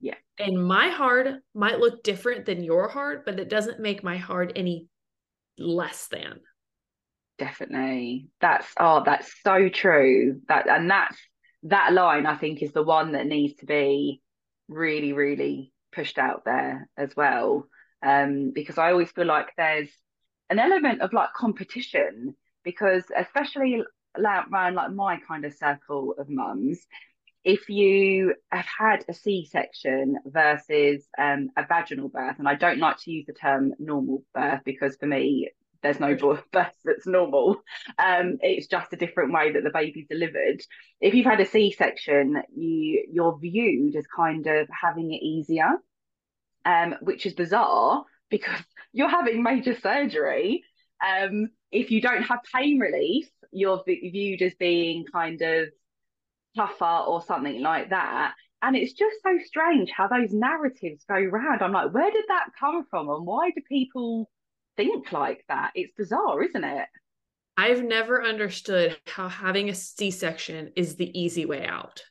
Yeah. 0.00 0.14
and 0.38 0.66
my 0.66 0.88
hard 0.88 1.40
might 1.54 1.78
look 1.78 2.02
different 2.02 2.46
than 2.46 2.64
your 2.64 2.88
hard, 2.88 3.24
but 3.24 3.38
it 3.40 3.48
doesn't 3.50 3.80
make 3.80 4.02
my 4.02 4.16
hard 4.16 4.52
any 4.56 4.86
less 5.58 6.06
than. 6.08 6.40
Definitely. 7.38 8.28
That's 8.40 8.66
oh, 8.80 9.02
that's 9.04 9.32
so 9.44 9.68
true. 9.68 10.40
That 10.48 10.68
and 10.68 10.90
that's 10.90 11.16
that 11.64 11.92
line 11.92 12.26
I 12.26 12.36
think 12.36 12.62
is 12.62 12.72
the 12.72 12.82
one 12.82 13.12
that 13.12 13.26
needs 13.26 13.56
to 13.60 13.66
be 13.66 14.20
really, 14.68 15.12
really 15.12 15.72
pushed 15.92 16.18
out 16.18 16.44
there 16.44 16.88
as 16.96 17.14
well. 17.16 17.66
Um, 18.02 18.52
because 18.54 18.78
I 18.78 18.92
always 18.92 19.10
feel 19.10 19.26
like 19.26 19.48
there's 19.56 19.90
an 20.50 20.58
element 20.58 21.02
of 21.02 21.12
like 21.12 21.32
competition 21.34 22.34
because 22.64 23.04
especially 23.16 23.82
around 24.16 24.74
like 24.74 24.92
my 24.92 25.18
kind 25.26 25.44
of 25.44 25.54
circle 25.54 26.14
of 26.18 26.28
mums, 26.28 26.86
if 27.44 27.68
you 27.68 28.34
have 28.50 28.66
had 28.66 29.04
a 29.08 29.14
C-section 29.14 30.18
versus 30.26 31.06
um, 31.16 31.50
a 31.56 31.64
vaginal 31.66 32.08
birth, 32.08 32.36
and 32.38 32.48
I 32.48 32.54
don't 32.54 32.78
like 32.78 32.98
to 32.98 33.10
use 33.10 33.26
the 33.26 33.32
term 33.32 33.72
normal 33.78 34.22
birth 34.34 34.60
because 34.64 34.96
for 34.96 35.06
me, 35.06 35.50
there's 35.82 36.00
no 36.00 36.14
birth 36.52 36.74
that's 36.84 37.06
normal. 37.06 37.62
Um, 37.98 38.38
it's 38.40 38.66
just 38.66 38.92
a 38.92 38.96
different 38.96 39.32
way 39.32 39.52
that 39.52 39.62
the 39.62 39.70
baby's 39.70 40.08
delivered. 40.08 40.60
If 41.00 41.14
you've 41.14 41.26
had 41.26 41.40
a 41.40 41.46
C-section, 41.46 42.42
you 42.54 43.06
you're 43.12 43.38
viewed 43.38 43.96
as 43.96 44.06
kind 44.14 44.46
of 44.46 44.68
having 44.68 45.12
it 45.12 45.22
easier, 45.22 45.70
um, 46.64 46.94
which 47.00 47.26
is 47.26 47.34
bizarre 47.34 48.04
because 48.30 48.60
you're 48.92 49.08
having 49.08 49.42
major 49.42 49.78
surgery. 49.78 50.64
Um, 51.04 51.48
if 51.70 51.90
you 51.90 52.00
don't 52.00 52.22
have 52.22 52.40
pain 52.54 52.78
relief, 52.78 53.28
you're 53.52 53.82
viewed 53.86 54.42
as 54.42 54.54
being 54.54 55.04
kind 55.12 55.40
of 55.42 55.68
tougher 56.56 57.04
or 57.06 57.22
something 57.22 57.60
like 57.62 57.90
that. 57.90 58.34
And 58.60 58.76
it's 58.76 58.92
just 58.92 59.16
so 59.22 59.38
strange 59.44 59.90
how 59.90 60.08
those 60.08 60.32
narratives 60.32 61.04
go 61.08 61.14
round. 61.16 61.62
I'm 61.62 61.72
like, 61.72 61.92
where 61.92 62.10
did 62.10 62.24
that 62.28 62.48
come 62.58 62.84
from? 62.90 63.08
And 63.08 63.24
why 63.24 63.50
do 63.50 63.62
people 63.68 64.28
think 64.76 65.12
like 65.12 65.44
that? 65.48 65.70
It's 65.74 65.92
bizarre, 65.96 66.42
isn't 66.42 66.64
it? 66.64 66.88
I've 67.56 67.84
never 67.84 68.22
understood 68.22 68.96
how 69.06 69.28
having 69.28 69.68
a 69.68 69.74
C 69.74 70.10
section 70.10 70.72
is 70.76 70.96
the 70.96 71.18
easy 71.18 71.44
way 71.44 71.66
out. 71.66 72.02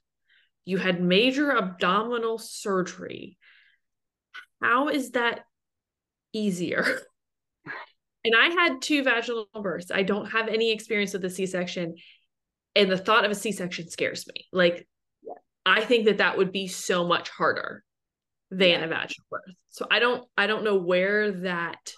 You 0.65 0.77
had 0.77 1.01
major 1.01 1.55
abdominal 1.55 2.37
surgery. 2.37 3.37
How 4.61 4.89
is 4.89 5.11
that 5.11 5.41
easier? 6.33 6.83
and 8.25 8.35
I 8.37 8.49
had 8.49 8.81
two 8.81 9.03
vaginal 9.03 9.47
births. 9.53 9.91
I 9.93 10.03
don't 10.03 10.31
have 10.31 10.47
any 10.47 10.71
experience 10.71 11.13
with 11.13 11.21
the 11.21 11.29
C 11.29 11.45
section 11.45 11.95
and 12.75 12.91
the 12.91 12.97
thought 12.97 13.25
of 13.25 13.31
a 13.31 13.35
c-section 13.35 13.89
scares 13.89 14.27
me 14.27 14.45
like 14.51 14.87
yeah. 15.23 15.33
i 15.65 15.83
think 15.83 16.05
that 16.05 16.19
that 16.19 16.37
would 16.37 16.51
be 16.51 16.67
so 16.67 17.07
much 17.07 17.27
harder 17.27 17.83
than 18.51 18.69
yeah. 18.69 18.83
a 18.83 18.87
vaginal 18.87 19.25
birth 19.31 19.55
so 19.69 19.87
i 19.89 19.97
don't 19.97 20.23
i 20.37 20.45
don't 20.45 20.63
know 20.63 20.77
where 20.77 21.31
that 21.31 21.93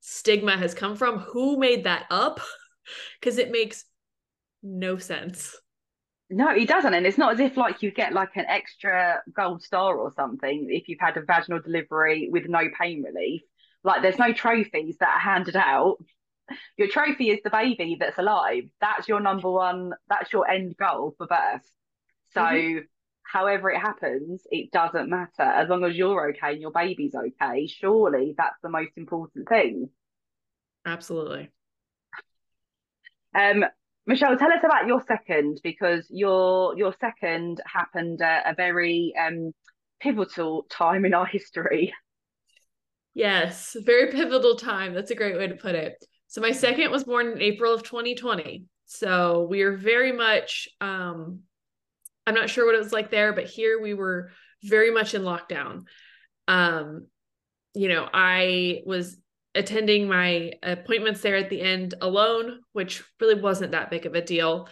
stigma 0.00 0.56
has 0.56 0.74
come 0.74 0.96
from 0.96 1.20
who 1.20 1.56
made 1.56 1.84
that 1.84 2.04
up 2.10 2.40
because 3.20 3.38
it 3.38 3.50
makes 3.50 3.84
no 4.64 4.96
sense. 4.96 5.56
No, 6.36 6.52
he 6.52 6.66
doesn't. 6.66 6.92
And 6.92 7.06
it's 7.06 7.16
not 7.16 7.34
as 7.34 7.38
if 7.38 7.56
like 7.56 7.80
you 7.80 7.92
get 7.92 8.12
like 8.12 8.34
an 8.34 8.46
extra 8.48 9.22
gold 9.32 9.62
star 9.62 9.96
or 9.96 10.10
something 10.16 10.66
if 10.68 10.88
you've 10.88 10.98
had 10.98 11.16
a 11.16 11.22
vaginal 11.22 11.60
delivery 11.60 12.28
with 12.28 12.48
no 12.48 12.62
pain 12.76 13.04
relief. 13.04 13.42
Like 13.84 14.02
there's 14.02 14.18
no 14.18 14.32
trophies 14.32 14.96
that 14.98 15.10
are 15.10 15.20
handed 15.20 15.54
out. 15.54 15.98
Your 16.76 16.88
trophy 16.88 17.30
is 17.30 17.38
the 17.44 17.50
baby 17.50 17.98
that's 18.00 18.18
alive. 18.18 18.64
That's 18.80 19.06
your 19.06 19.20
number 19.20 19.48
one, 19.48 19.92
that's 20.08 20.32
your 20.32 20.50
end 20.50 20.76
goal 20.76 21.14
for 21.16 21.28
birth. 21.28 21.70
So 22.32 22.40
mm-hmm. 22.40 22.78
however 23.22 23.70
it 23.70 23.78
happens, 23.78 24.42
it 24.50 24.72
doesn't 24.72 25.08
matter. 25.08 25.42
As 25.42 25.68
long 25.68 25.84
as 25.84 25.94
you're 25.94 26.30
okay 26.30 26.54
and 26.54 26.60
your 26.60 26.72
baby's 26.72 27.14
okay, 27.14 27.68
surely 27.68 28.34
that's 28.36 28.60
the 28.60 28.70
most 28.70 28.90
important 28.96 29.48
thing. 29.48 29.88
Absolutely. 30.84 31.52
Um, 33.36 33.64
Michelle, 34.06 34.36
tell 34.36 34.52
us 34.52 34.62
about 34.62 34.86
your 34.86 35.02
second 35.06 35.60
because 35.62 36.06
your 36.10 36.76
your 36.76 36.94
second 37.00 37.60
happened 37.66 38.20
at 38.20 38.50
a 38.50 38.54
very 38.54 39.14
um, 39.18 39.52
pivotal 40.00 40.66
time 40.70 41.04
in 41.04 41.14
our 41.14 41.26
history. 41.26 41.94
Yes, 43.14 43.76
very 43.80 44.10
pivotal 44.10 44.56
time. 44.56 44.92
That's 44.92 45.10
a 45.10 45.14
great 45.14 45.38
way 45.38 45.46
to 45.46 45.54
put 45.54 45.74
it. 45.74 46.04
So 46.26 46.40
my 46.40 46.50
second 46.50 46.90
was 46.90 47.04
born 47.04 47.28
in 47.28 47.40
April 47.40 47.72
of 47.72 47.84
2020. 47.84 48.64
So 48.86 49.46
we 49.48 49.62
are 49.62 49.76
very 49.76 50.12
much 50.12 50.68
um 50.80 51.40
I'm 52.26 52.34
not 52.34 52.50
sure 52.50 52.66
what 52.66 52.74
it 52.74 52.82
was 52.82 52.92
like 52.92 53.10
there, 53.10 53.32
but 53.32 53.46
here 53.46 53.80
we 53.80 53.94
were 53.94 54.30
very 54.62 54.90
much 54.90 55.14
in 55.14 55.22
lockdown. 55.22 55.84
Um 56.48 57.06
you 57.74 57.88
know, 57.88 58.08
I 58.12 58.82
was 58.84 59.16
attending 59.54 60.08
my 60.08 60.52
appointments 60.62 61.20
there 61.20 61.36
at 61.36 61.50
the 61.50 61.60
end 61.60 61.94
alone, 62.00 62.60
which 62.72 63.04
really 63.20 63.40
wasn't 63.40 63.72
that 63.72 63.90
big 63.90 64.06
of 64.06 64.14
a 64.14 64.22
deal. 64.22 64.68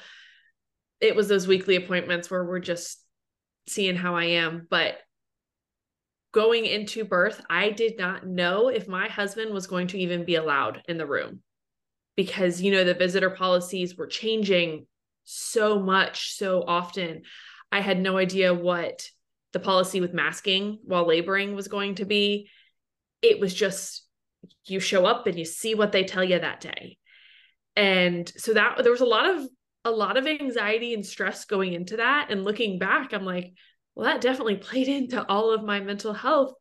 It 1.01 1.15
was 1.15 1.29
those 1.29 1.47
weekly 1.47 1.77
appointments 1.77 2.31
where 2.31 2.45
we're 2.45 2.61
just 2.61 3.05
seeing 3.69 3.97
how 3.97 4.17
I 4.17 4.25
am. 4.25 4.67
But 4.69 4.99
going 6.33 6.67
into 6.67 7.05
birth, 7.05 7.41
I 7.49 7.71
did 7.71 7.99
not 7.99 8.27
know 8.27 8.69
if 8.69 8.89
my 8.89 9.09
husband 9.09 9.53
was 9.53 9.67
going 9.67 9.89
to 9.89 9.99
even 9.99 10.25
be 10.25 10.35
allowed 10.35 10.83
in 10.89 10.99
the 10.99 11.07
room 11.07 11.41
because, 12.17 12.61
you 12.61 12.73
know, 12.73 12.85
the 12.85 12.95
visitor 12.95 13.31
policies 13.31 13.97
were 13.97 14.07
changing 14.07 14.87
so 15.25 15.79
much 15.79 16.35
so 16.35 16.65
often. 16.67 17.23
I 17.71 17.81
had 17.81 18.01
no 18.01 18.19
idea 18.19 18.53
what 18.53 19.07
the 19.53 19.61
policy 19.61 20.01
with 20.01 20.15
masking 20.15 20.79
while 20.85 21.07
laboring 21.07 21.55
was 21.55 21.69
going 21.69 21.97
to 21.97 22.05
be. 22.05 22.49
It 23.21 23.39
was 23.39 23.55
just 23.55 24.05
you 24.64 24.80
show 24.80 25.06
up 25.06 25.26
and 25.26 25.38
you 25.38 25.44
see 25.44 25.75
what 25.75 25.92
they 25.92 26.04
tell 26.04 26.25
you 26.25 26.38
that 26.38 26.61
day. 26.61 26.99
And 27.76 28.30
so 28.37 28.54
that 28.54 28.82
there 28.82 28.92
was 28.92 29.00
a 29.00 29.06
lot 29.06 29.28
of 29.28 29.46
a 29.84 29.90
lot 29.90 30.16
of 30.16 30.26
anxiety 30.26 30.94
and 30.94 31.04
stress 31.04 31.44
going 31.44 31.72
into 31.72 31.96
that. 31.96 32.28
And 32.30 32.44
looking 32.44 32.78
back 32.78 33.12
i'm 33.12 33.25
like 33.25 33.52
well 33.94 34.06
that 34.06 34.20
definitely 34.20 34.56
played 34.56 34.88
into 34.96 35.25
all 35.26 35.52
of 35.52 35.64
my 35.64 35.80
mental 35.80 36.12
health 36.12 36.54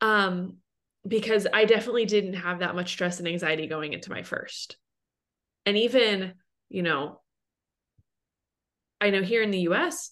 um 0.00 0.56
because 1.06 1.46
i 1.52 1.64
definitely 1.64 2.04
didn't 2.04 2.34
have 2.34 2.60
that 2.60 2.74
much 2.74 2.92
stress 2.92 3.18
and 3.18 3.28
anxiety 3.28 3.66
going 3.66 3.92
into 3.92 4.10
my 4.10 4.22
first. 4.22 4.76
And 5.66 5.76
even 5.76 6.34
you 6.68 6.82
know 6.82 7.20
i 9.00 9.10
know 9.10 9.22
here 9.22 9.42
in 9.42 9.50
the 9.50 9.58
us 9.60 10.10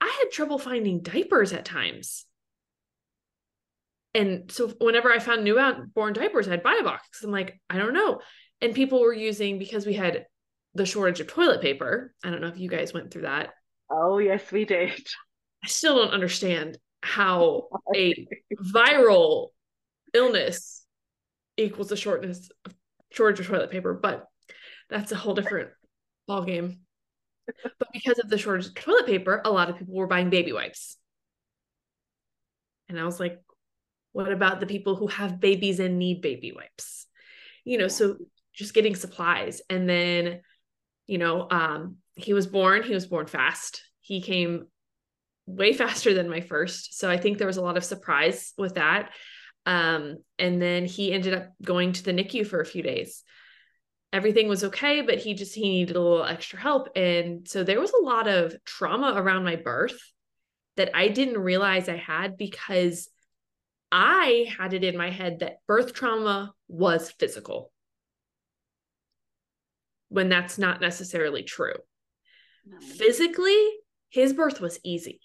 i 0.00 0.06
had 0.20 0.30
trouble 0.30 0.58
finding 0.58 1.00
diapers 1.02 1.52
at 1.52 1.64
times 1.64 2.24
and 4.14 4.50
so 4.50 4.68
whenever 4.80 5.10
I 5.10 5.18
found 5.18 5.44
newborn 5.44 6.12
diapers, 6.12 6.48
I'd 6.48 6.62
buy 6.62 6.78
a 6.80 6.84
box. 6.84 7.22
I'm 7.22 7.30
like, 7.30 7.60
I 7.70 7.78
don't 7.78 7.94
know. 7.94 8.20
And 8.60 8.74
people 8.74 9.00
were 9.00 9.14
using 9.14 9.58
because 9.58 9.86
we 9.86 9.94
had 9.94 10.26
the 10.74 10.86
shortage 10.86 11.20
of 11.20 11.28
toilet 11.28 11.62
paper. 11.62 12.12
I 12.24 12.30
don't 12.30 12.40
know 12.40 12.48
if 12.48 12.58
you 12.58 12.68
guys 12.68 12.92
went 12.92 13.10
through 13.10 13.22
that. 13.22 13.50
Oh, 13.90 14.18
yes, 14.18 14.50
we 14.50 14.64
did. 14.64 14.90
I 15.62 15.66
still 15.66 15.96
don't 15.96 16.12
understand 16.12 16.78
how 17.02 17.68
a 17.94 18.26
viral 18.60 19.48
illness 20.12 20.84
equals 21.56 21.92
a 21.92 21.96
shortness 21.96 22.50
of 22.64 22.74
shortage 23.10 23.40
of 23.40 23.46
toilet 23.46 23.70
paper, 23.70 23.94
but 23.94 24.26
that's 24.88 25.12
a 25.12 25.16
whole 25.16 25.34
different 25.34 25.70
ball 26.26 26.44
game. 26.44 26.80
But 27.46 27.88
because 27.92 28.18
of 28.18 28.28
the 28.28 28.38
shortage 28.38 28.66
of 28.66 28.74
toilet 28.74 29.06
paper, 29.06 29.40
a 29.44 29.50
lot 29.50 29.70
of 29.70 29.78
people 29.78 29.94
were 29.94 30.06
buying 30.06 30.30
baby 30.30 30.52
wipes. 30.52 30.96
And 32.88 32.98
I 32.98 33.04
was 33.04 33.20
like, 33.20 33.40
what 34.12 34.32
about 34.32 34.60
the 34.60 34.66
people 34.66 34.96
who 34.96 35.06
have 35.06 35.40
babies 35.40 35.80
and 35.80 35.98
need 35.98 36.20
baby 36.20 36.52
wipes? 36.52 37.06
You 37.64 37.78
know, 37.78 37.88
so 37.88 38.16
just 38.52 38.74
getting 38.74 38.94
supplies. 38.94 39.62
And 39.70 39.88
then, 39.88 40.40
you 41.06 41.18
know, 41.18 41.46
um, 41.50 41.96
he 42.16 42.34
was 42.34 42.46
born, 42.46 42.82
he 42.82 42.94
was 42.94 43.06
born 43.06 43.26
fast. 43.26 43.82
He 44.00 44.20
came 44.20 44.66
way 45.46 45.72
faster 45.82 46.14
than 46.14 46.28
my 46.28 46.40
first. 46.40 46.98
So 46.98 47.10
I 47.10 47.16
think 47.16 47.38
there 47.38 47.46
was 47.46 47.56
a 47.56 47.62
lot 47.62 47.76
of 47.76 47.84
surprise 47.84 48.52
with 48.58 48.74
that. 48.74 49.10
Um, 49.66 50.16
and 50.38 50.60
then 50.60 50.86
he 50.86 51.12
ended 51.12 51.34
up 51.34 51.50
going 51.62 51.92
to 51.92 52.02
the 52.02 52.12
NICU 52.12 52.46
for 52.46 52.60
a 52.60 52.66
few 52.66 52.82
days. 52.82 53.22
Everything 54.12 54.48
was 54.48 54.64
okay, 54.64 55.02
but 55.02 55.18
he 55.18 55.34
just 55.34 55.54
he 55.54 55.68
needed 55.68 55.94
a 55.94 56.00
little 56.00 56.24
extra 56.24 56.58
help. 56.58 56.88
And 56.96 57.46
so 57.46 57.62
there 57.62 57.78
was 57.78 57.92
a 57.92 58.02
lot 58.02 58.26
of 58.26 58.54
trauma 58.64 59.12
around 59.14 59.44
my 59.44 59.56
birth 59.56 60.00
that 60.76 60.90
I 60.94 61.08
didn't 61.08 61.38
realize 61.38 61.88
I 61.88 61.96
had 61.96 62.36
because 62.36 63.08
I 63.92 64.52
had 64.58 64.72
it 64.72 64.84
in 64.84 64.96
my 64.96 65.10
head 65.10 65.40
that 65.40 65.58
birth 65.66 65.92
trauma 65.92 66.52
was 66.68 67.10
physical 67.10 67.72
when 70.08 70.28
that's 70.28 70.58
not 70.58 70.80
necessarily 70.80 71.42
true. 71.42 71.74
No. 72.66 72.78
Physically, 72.80 73.58
his 74.10 74.32
birth 74.32 74.60
was 74.60 74.78
easy. 74.84 75.20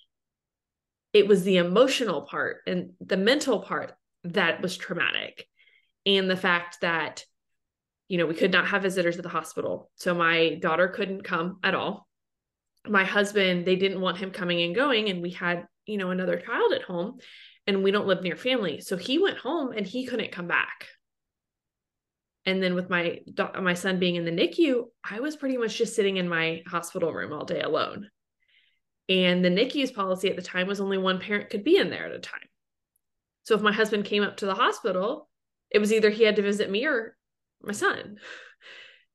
It 1.14 1.28
was 1.28 1.44
the 1.44 1.58
emotional 1.58 2.24
part 2.24 2.58
and 2.68 2.92
the 3.00 3.18
mental 3.18 3.62
part 3.62 3.94
that 4.24 4.62
was 4.62 4.78
traumatic. 4.78 5.48
And 6.06 6.30
the 6.30 6.38
fact 6.38 6.82
that, 6.82 7.24
you 8.08 8.18
know, 8.18 8.26
we 8.26 8.36
could 8.36 8.52
not 8.52 8.68
have 8.68 8.84
visitors 8.84 9.18
at 9.18 9.24
the 9.24 9.30
hospital. 9.30 9.90
So 9.96 10.14
my 10.14 10.56
daughter 10.62 10.88
couldn't 10.88 11.24
come 11.24 11.58
at 11.64 11.74
all. 11.74 12.08
My 12.88 13.04
husband, 13.04 13.66
they 13.66 13.76
didn't 13.76 14.02
want 14.02 14.18
him 14.18 14.30
coming 14.30 14.62
and 14.62 14.76
going. 14.76 15.10
And 15.10 15.22
we 15.22 15.32
had, 15.32 15.66
you 15.86 15.98
know, 15.98 16.12
another 16.12 16.38
child 16.38 16.74
at 16.74 16.84
home 16.84 17.18
and 17.68 17.84
we 17.84 17.92
don't 17.92 18.08
live 18.08 18.22
near 18.22 18.36
family. 18.36 18.82
So 18.82 18.98
he 18.98 19.18
went 19.18 19.38
home 19.38 19.72
and 19.72 19.86
he 19.86 20.06
couldn't 20.06 20.32
come 20.32 20.48
back. 20.48 20.88
And 22.46 22.62
then 22.62 22.76
with 22.76 22.90
my 22.90 23.22
my 23.60 23.74
son 23.74 23.98
being 24.00 24.16
in 24.16 24.26
the 24.26 24.32
NICU, 24.32 24.84
I 25.04 25.20
was 25.20 25.36
pretty 25.36 25.58
much 25.58 25.78
just 25.78 25.96
sitting 25.96 26.18
in 26.18 26.30
my 26.30 26.62
hospital 26.68 27.12
room 27.12 27.34
all 27.34 27.46
day 27.46 27.62
alone. 27.62 28.10
And 29.10 29.44
the 29.44 29.50
NICU's 29.50 29.92
policy 29.92 30.30
at 30.30 30.36
the 30.36 30.42
time 30.42 30.68
was 30.68 30.80
only 30.80 30.98
one 30.98 31.20
parent 31.20 31.50
could 31.50 31.64
be 31.64 31.78
in 31.78 31.90
there 31.90 32.06
at 32.06 32.16
a 32.16 32.20
time. 32.20 32.48
So 33.44 33.56
if 33.56 33.62
my 33.62 33.72
husband 33.72 34.06
came 34.06 34.24
up 34.24 34.38
to 34.38 34.46
the 34.46 34.56
hospital, 34.56 35.28
it 35.72 35.80
was 35.80 35.94
either 35.94 36.10
he 36.10 36.24
had 36.24 36.36
to 36.38 36.42
visit 36.42 36.70
me 36.70 36.86
or 36.86 37.16
my 37.62 37.74
son. 37.74 38.18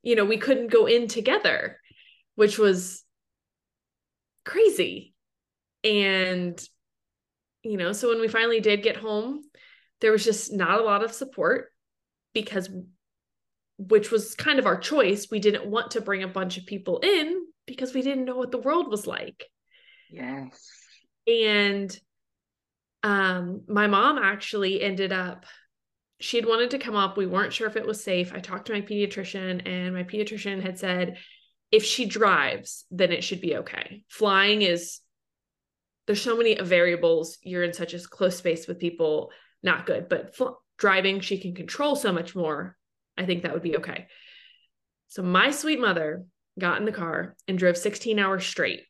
You 0.03 0.17
know, 0.17 0.25
we 0.25 0.39
couldn't 0.39 0.73
go 0.73 0.87
in 0.87 1.09
together, 1.09 1.79
which 2.35 2.59
was 2.59 3.05
crazy. 4.47 5.13
And 5.85 6.59
you 7.63 7.77
know, 7.77 7.93
so 7.93 8.09
when 8.09 8.21
we 8.21 8.29
finally 8.29 8.61
did 8.61 8.83
get 8.83 8.97
home, 8.97 9.43
there 10.01 10.13
was 10.13 10.25
just 10.25 10.53
not 10.53 10.81
a 10.81 10.85
lot 10.85 11.05
of 11.05 11.13
support 11.13 11.73
because 12.33 12.69
which 13.79 14.11
was 14.11 14.35
kind 14.35 14.59
of 14.59 14.67
our 14.67 14.79
choice. 14.79 15.29
We 15.31 15.39
didn't 15.39 15.67
want 15.67 15.93
to 15.93 16.03
bring 16.03 16.23
a 16.23 16.29
bunch 16.29 16.59
of 16.59 16.67
people 16.67 16.99
in 16.99 17.43
because 17.67 17.95
we 17.95 18.03
didn't 18.03 18.27
know 18.27 18.37
what 18.37 18.51
the 18.51 18.59
world 18.59 18.91
was 18.91 19.07
like. 19.07 19.45
Yes. 20.11 20.71
And 21.27 21.99
um 23.03 23.63
my 23.67 23.87
mom 23.87 24.19
actually 24.19 24.83
ended 24.83 25.13
up 25.13 25.47
she 26.21 26.37
had 26.37 26.45
wanted 26.45 26.71
to 26.71 26.79
come 26.79 26.97
up. 26.97 27.17
We 27.17 27.27
weren't 27.27 27.55
sure 27.55 27.67
if 27.67 27.77
it 27.77 27.87
was 27.87 28.05
safe. 28.05 28.33
I 28.35 28.41
talked 28.41 28.67
to 28.67 28.75
my 28.75 28.83
pediatrician 28.83 29.67
and 29.67 29.95
my 29.95 30.05
pediatrician 30.05 30.61
had 30.63 30.79
said 30.79 31.17
if 31.73 31.85
she 31.85 32.05
drives, 32.05 32.85
then 32.91 33.13
it 33.13 33.25
should 33.25 33.41
be 33.41 33.57
okay. 33.59 34.03
Flying 34.09 34.63
is 34.63 35.01
there's 36.07 36.23
so 36.23 36.37
many 36.37 36.55
variables. 36.61 37.39
You're 37.43 37.63
in 37.63 37.73
such 37.73 37.95
a 37.95 38.01
close 38.01 38.37
space 38.37 38.67
with 38.67 38.79
people, 38.79 39.31
not 39.63 39.87
good. 39.87 40.09
But 40.09 40.35
fl- 40.35 40.59
driving, 40.79 41.21
she 41.21 41.39
can 41.39 41.55
control 41.55 41.97
so 41.97 42.13
much 42.13 42.35
more. 42.35 42.77
I 43.17 43.27
think 43.27 43.43
that 43.43 43.53
would 43.53 43.63
be 43.63 43.77
okay. 43.77 44.07
So 45.09 45.23
my 45.23 45.51
sweet 45.51 45.81
mother 45.81 46.25
got 46.59 46.79
in 46.79 46.85
the 46.85 46.93
car 46.93 47.37
and 47.47 47.59
drove 47.59 47.77
16 47.77 48.19
hours 48.19 48.47
straight 48.47 48.83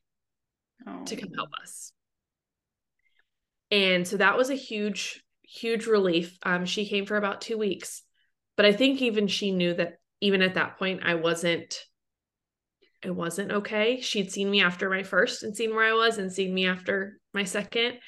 oh. 0.86 1.04
to 1.04 1.16
come 1.16 1.32
help 1.34 1.50
us. 1.62 1.92
And 3.70 4.06
so 4.06 4.16
that 4.16 4.36
was 4.36 4.50
a 4.50 4.54
huge, 4.54 5.22
huge 5.42 5.86
relief. 5.86 6.38
Um, 6.42 6.64
she 6.64 6.88
came 6.88 7.06
for 7.06 7.16
about 7.16 7.40
two 7.40 7.56
weeks, 7.56 8.02
but 8.56 8.66
I 8.66 8.72
think 8.72 9.00
even 9.00 9.28
she 9.28 9.52
knew 9.52 9.74
that 9.74 9.94
even 10.20 10.42
at 10.42 10.54
that 10.54 10.78
point, 10.78 11.00
I 11.04 11.14
wasn't 11.14 11.80
it 13.02 13.10
wasn't 13.10 13.52
okay. 13.52 14.00
She'd 14.00 14.30
seen 14.30 14.50
me 14.50 14.62
after 14.62 14.90
my 14.90 15.02
first 15.02 15.42
and 15.42 15.56
seen 15.56 15.74
where 15.74 15.88
I 15.88 15.94
was 15.94 16.18
and 16.18 16.32
seen 16.32 16.52
me 16.52 16.66
after 16.66 17.18
my 17.32 17.44
second. 17.44 17.98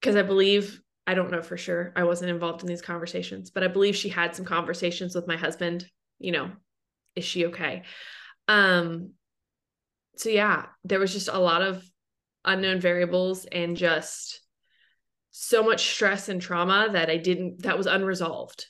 Because 0.00 0.16
I 0.16 0.22
believe, 0.22 0.80
I 1.06 1.14
don't 1.14 1.30
know 1.30 1.42
for 1.42 1.56
sure, 1.56 1.92
I 1.94 2.04
wasn't 2.04 2.30
involved 2.30 2.62
in 2.62 2.68
these 2.68 2.82
conversations, 2.82 3.50
but 3.50 3.62
I 3.62 3.68
believe 3.68 3.94
she 3.94 4.08
had 4.08 4.34
some 4.34 4.44
conversations 4.44 5.14
with 5.14 5.28
my 5.28 5.36
husband, 5.36 5.86
you 6.18 6.32
know, 6.32 6.50
is 7.14 7.24
she 7.24 7.46
okay? 7.46 7.82
Um 8.48 9.10
so 10.16 10.28
yeah, 10.28 10.66
there 10.84 10.98
was 10.98 11.12
just 11.12 11.28
a 11.28 11.38
lot 11.38 11.62
of 11.62 11.84
unknown 12.44 12.80
variables 12.80 13.44
and 13.44 13.76
just 13.76 14.40
so 15.30 15.62
much 15.62 15.92
stress 15.92 16.28
and 16.28 16.40
trauma 16.40 16.88
that 16.92 17.08
I 17.08 17.16
didn't 17.16 17.62
that 17.62 17.78
was 17.78 17.86
unresolved. 17.86 18.66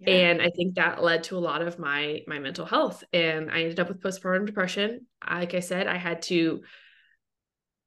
Yeah. 0.00 0.10
And 0.10 0.42
I 0.42 0.50
think 0.50 0.74
that 0.74 1.02
led 1.02 1.24
to 1.24 1.36
a 1.36 1.40
lot 1.40 1.62
of 1.62 1.78
my 1.78 2.22
my 2.26 2.38
mental 2.38 2.64
health 2.64 3.02
and 3.12 3.50
I 3.50 3.62
ended 3.62 3.80
up 3.80 3.88
with 3.88 4.00
postpartum 4.00 4.46
depression. 4.46 5.06
Like 5.28 5.54
I 5.54 5.60
said, 5.60 5.86
I 5.86 5.96
had 5.96 6.22
to 6.22 6.62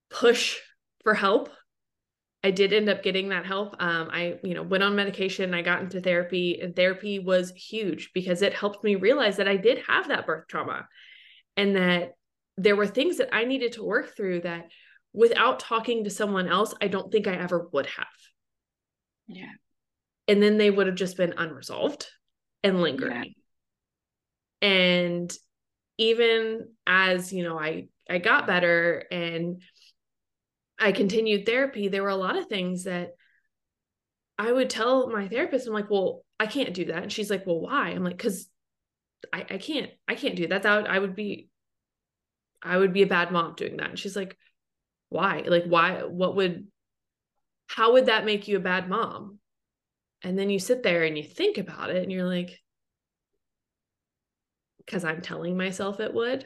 push 0.10 0.58
for 1.04 1.14
help. 1.14 1.50
I 2.44 2.52
did 2.52 2.74
end 2.74 2.90
up 2.90 3.04
getting 3.04 3.30
that 3.30 3.46
help. 3.46 3.76
Um, 3.80 4.10
I, 4.12 4.40
you 4.44 4.56
know, 4.56 4.64
went 4.64 4.84
on 4.84 4.96
medication. 4.96 5.54
I 5.54 5.62
got 5.62 5.82
into 5.82 6.02
therapy, 6.02 6.60
and 6.60 6.76
therapy 6.76 7.20
was 7.20 7.52
huge 7.52 8.12
because 8.14 8.42
it 8.42 8.54
helped 8.54 8.84
me 8.84 8.96
realize 8.96 9.38
that 9.38 9.48
I 9.48 9.58
did 9.58 9.84
have 9.88 10.08
that 10.08 10.26
birth 10.26 10.48
trauma, 10.48 10.88
and 11.56 11.76
that 11.76 12.14
there 12.58 12.76
were 12.76 12.88
things 12.88 13.18
that 13.18 13.34
I 13.34 13.46
needed 13.46 13.74
to 13.74 13.84
work 13.84 14.16
through 14.18 14.42
that 14.42 14.70
without 15.14 15.60
talking 15.60 16.04
to 16.04 16.10
someone 16.10 16.48
else, 16.48 16.74
I 16.82 16.88
don't 16.88 17.12
think 17.12 17.28
I 17.28 17.36
ever 17.36 17.70
would 17.74 17.86
have. 17.86 18.08
Yeah. 19.28 19.52
And 20.32 20.42
then 20.42 20.58
they 20.58 20.72
would 20.72 20.88
have 20.88 20.96
just 20.96 21.18
been 21.18 21.34
unresolved 21.36 22.08
and 22.64 22.82
lingering. 22.82 23.34
Yeah. 24.62 24.70
And 24.70 25.38
even 25.98 26.70
as, 26.88 27.34
you 27.34 27.44
know, 27.44 27.60
I 27.60 27.90
I 28.10 28.20
got 28.20 28.48
better 28.48 29.04
and 29.12 29.62
I 30.80 30.94
continued 30.94 31.46
therapy, 31.46 31.90
there 31.90 32.04
were 32.04 32.10
a 32.10 32.16
lot 32.16 32.38
of 32.38 32.48
things 32.48 32.86
that 32.86 33.12
I 34.38 34.50
would 34.52 34.70
tell 34.70 35.10
my 35.10 35.28
therapist, 35.28 35.68
I'm 35.68 35.74
like, 35.74 35.90
well, 35.90 36.24
I 36.40 36.48
can't 36.48 36.74
do 36.74 36.86
that. 36.86 37.04
And 37.04 37.12
she's 37.12 37.30
like, 37.30 37.46
well, 37.46 37.60
why? 37.60 37.90
I'm 37.90 38.06
like, 38.06 38.18
because 38.18 38.48
I, 39.34 39.46
I 39.50 39.58
can't, 39.58 39.92
I 40.08 40.16
can't 40.16 40.38
do 40.38 40.48
that. 40.48 40.64
That 40.64 40.78
would, 40.78 40.88
I 40.90 40.98
would 40.98 41.16
be, 41.16 41.50
I 42.64 42.78
would 42.78 42.94
be 42.94 43.02
a 43.02 43.08
bad 43.08 43.32
mom 43.32 43.56
doing 43.58 43.78
that. 43.78 43.90
And 43.90 44.00
she's 44.00 44.16
like, 44.16 44.38
why? 45.10 45.44
Like, 45.46 45.66
why? 45.66 46.04
What 46.04 46.38
would, 46.38 46.68
how 47.68 47.94
would 47.94 48.06
that 48.06 48.26
make 48.26 48.48
you 48.48 48.56
a 48.56 48.62
bad 48.62 48.88
mom? 48.88 49.40
And 50.24 50.38
then 50.38 50.50
you 50.50 50.60
sit 50.60 50.84
there 50.84 51.04
and 51.04 51.18
you 51.18 51.24
think 51.24 51.58
about 51.58 51.90
it 51.90 52.04
and 52.04 52.12
you're 52.12 52.28
like, 52.28 52.60
because 54.78 55.04
I'm 55.04 55.22
telling 55.22 55.58
myself 55.58 56.00
it 56.00 56.14
would. 56.14 56.46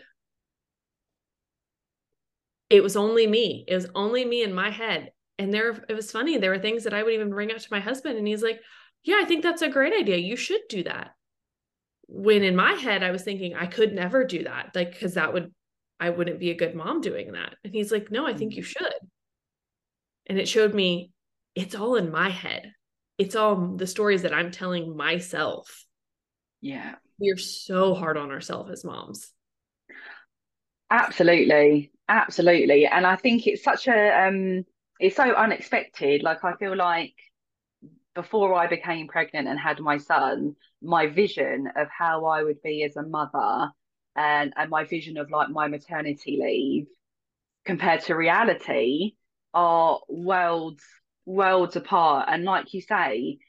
It 2.70 2.82
was 2.82 2.96
only 2.96 3.28
me. 3.28 3.66
It 3.68 3.76
was 3.76 3.88
only 3.96 4.26
me 4.26 4.44
in 4.44 4.54
my 4.54 4.70
head. 4.70 5.12
And 5.38 5.54
there, 5.54 5.84
it 5.90 5.94
was 5.94 6.12
funny. 6.12 6.38
There 6.38 6.52
were 6.52 6.60
things 6.60 6.84
that 6.84 6.94
I 6.94 7.04
would 7.04 7.14
even 7.14 7.30
bring 7.30 7.52
up 7.52 7.58
to 7.58 7.68
my 7.72 7.80
husband, 7.80 8.18
and 8.18 8.28
he's 8.28 8.42
like, 8.42 8.60
Yeah, 9.04 9.20
I 9.22 9.26
think 9.26 9.44
that's 9.44 9.62
a 9.62 9.70
great 9.70 9.94
idea. 9.94 10.18
You 10.18 10.36
should 10.36 10.62
do 10.70 10.84
that. 10.84 11.12
When 12.08 12.44
in 12.44 12.56
my 12.56 12.74
head, 12.74 13.04
I 13.04 13.12
was 13.12 13.24
thinking 13.24 13.56
I 13.56 13.66
could 13.66 13.94
never 13.94 14.24
do 14.24 14.44
that, 14.44 14.72
like, 14.74 14.94
because 14.94 15.16
that 15.16 15.34
would 15.34 15.54
I 16.00 16.10
wouldn't 16.10 16.40
be 16.40 16.52
a 16.52 16.56
good 16.56 16.76
mom 16.76 17.02
doing 17.02 17.34
that. 17.34 17.56
And 17.64 17.74
he's 17.74 17.92
like, 17.92 18.12
No, 18.12 18.26
I 18.26 18.34
think 18.34 18.56
you 18.56 18.64
mm. 18.64 18.68
should. 18.68 18.94
And 20.28 20.40
it 20.40 20.48
showed 20.48 20.74
me 20.74 21.12
it's 21.54 21.76
all 21.76 21.96
in 21.96 22.12
my 22.12 22.30
head. 22.30 22.72
It's 23.18 23.36
all 23.36 23.56
the 23.56 23.88
stories 23.88 24.24
that 24.24 24.34
I'm 24.34 24.52
telling 24.52 24.96
myself. 24.96 25.86
Yeah. 26.62 26.96
We're 27.20 27.38
so 27.38 27.94
hard 27.94 28.18
on 28.18 28.32
ourselves 28.32 28.72
as 28.72 28.84
moms. 28.84 29.32
Absolutely. 30.90 31.92
Absolutely. 32.08 32.86
And 32.86 33.06
I 33.06 33.16
think 33.16 33.48
it's 33.48 33.64
such 33.64 33.88
a 33.88 34.28
um 34.28 34.66
it's 35.00 35.16
so 35.16 35.34
unexpected. 35.34 36.24
Like 36.24 36.44
I 36.44 36.56
feel 36.56 36.76
like 36.76 37.14
before 38.14 38.54
I 38.54 38.68
became 38.68 39.08
pregnant 39.08 39.48
and 39.48 39.60
had 39.60 39.80
my 39.80 39.98
son, 39.98 40.56
my 40.82 41.08
vision 41.08 41.70
of 41.76 41.88
how 41.90 42.26
I 42.26 42.44
would 42.44 42.62
be 42.62 42.84
as 42.84 42.96
a 42.96 43.04
mother 43.04 43.72
and 44.16 44.54
and 44.56 44.70
my 44.70 44.86
vision 44.86 45.18
of 45.18 45.30
like 45.30 45.50
my 45.50 45.68
maternity 45.68 46.40
leave 46.42 46.88
compared 47.66 48.02
to 48.02 48.16
reality 48.16 49.14
are 49.54 50.00
worlds 50.10 50.84
worlds 51.26 51.76
apart. 51.76 52.28
And 52.30 52.44
like 52.44 52.74
you 52.74 52.82
say 52.82 53.40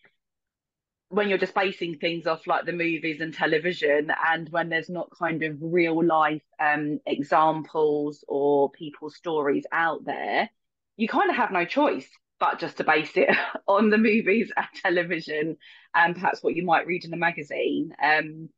when 1.09 1.29
you're 1.29 1.39
just 1.39 1.55
basing 1.55 1.99
things 1.99 2.27
off 2.27 2.47
like 2.47 2.67
the 2.67 2.73
movies 2.73 3.21
and 3.21 3.33
television 3.33 4.11
and 4.29 4.49
when 4.51 4.69
there's 4.69 4.91
not 4.91 5.09
kind 5.17 5.43
of 5.45 5.57
real 5.61 6.05
life 6.05 6.43
um 6.61 6.99
examples 7.07 8.25
or 8.27 8.71
people's 8.73 9.15
stories 9.15 9.65
out 9.71 10.05
there 10.05 10.51
you 10.97 11.07
kind 11.07 11.31
of 11.31 11.37
have 11.37 11.53
no 11.53 11.65
choice 11.65 12.09
but 12.41 12.59
just 12.59 12.77
to 12.79 12.85
base 12.85 13.13
it 13.17 13.31
on 13.69 13.91
the 13.91 13.99
movies 13.99 14.51
and 14.57 14.67
television 14.83 15.57
and 15.95 16.15
perhaps 16.15 16.43
what 16.43 16.55
you 16.55 16.65
might 16.65 16.87
read 16.87 17.05
in 17.05 17.15
a 17.15 17.17
magazine. 17.17 17.93
Um 18.03 18.49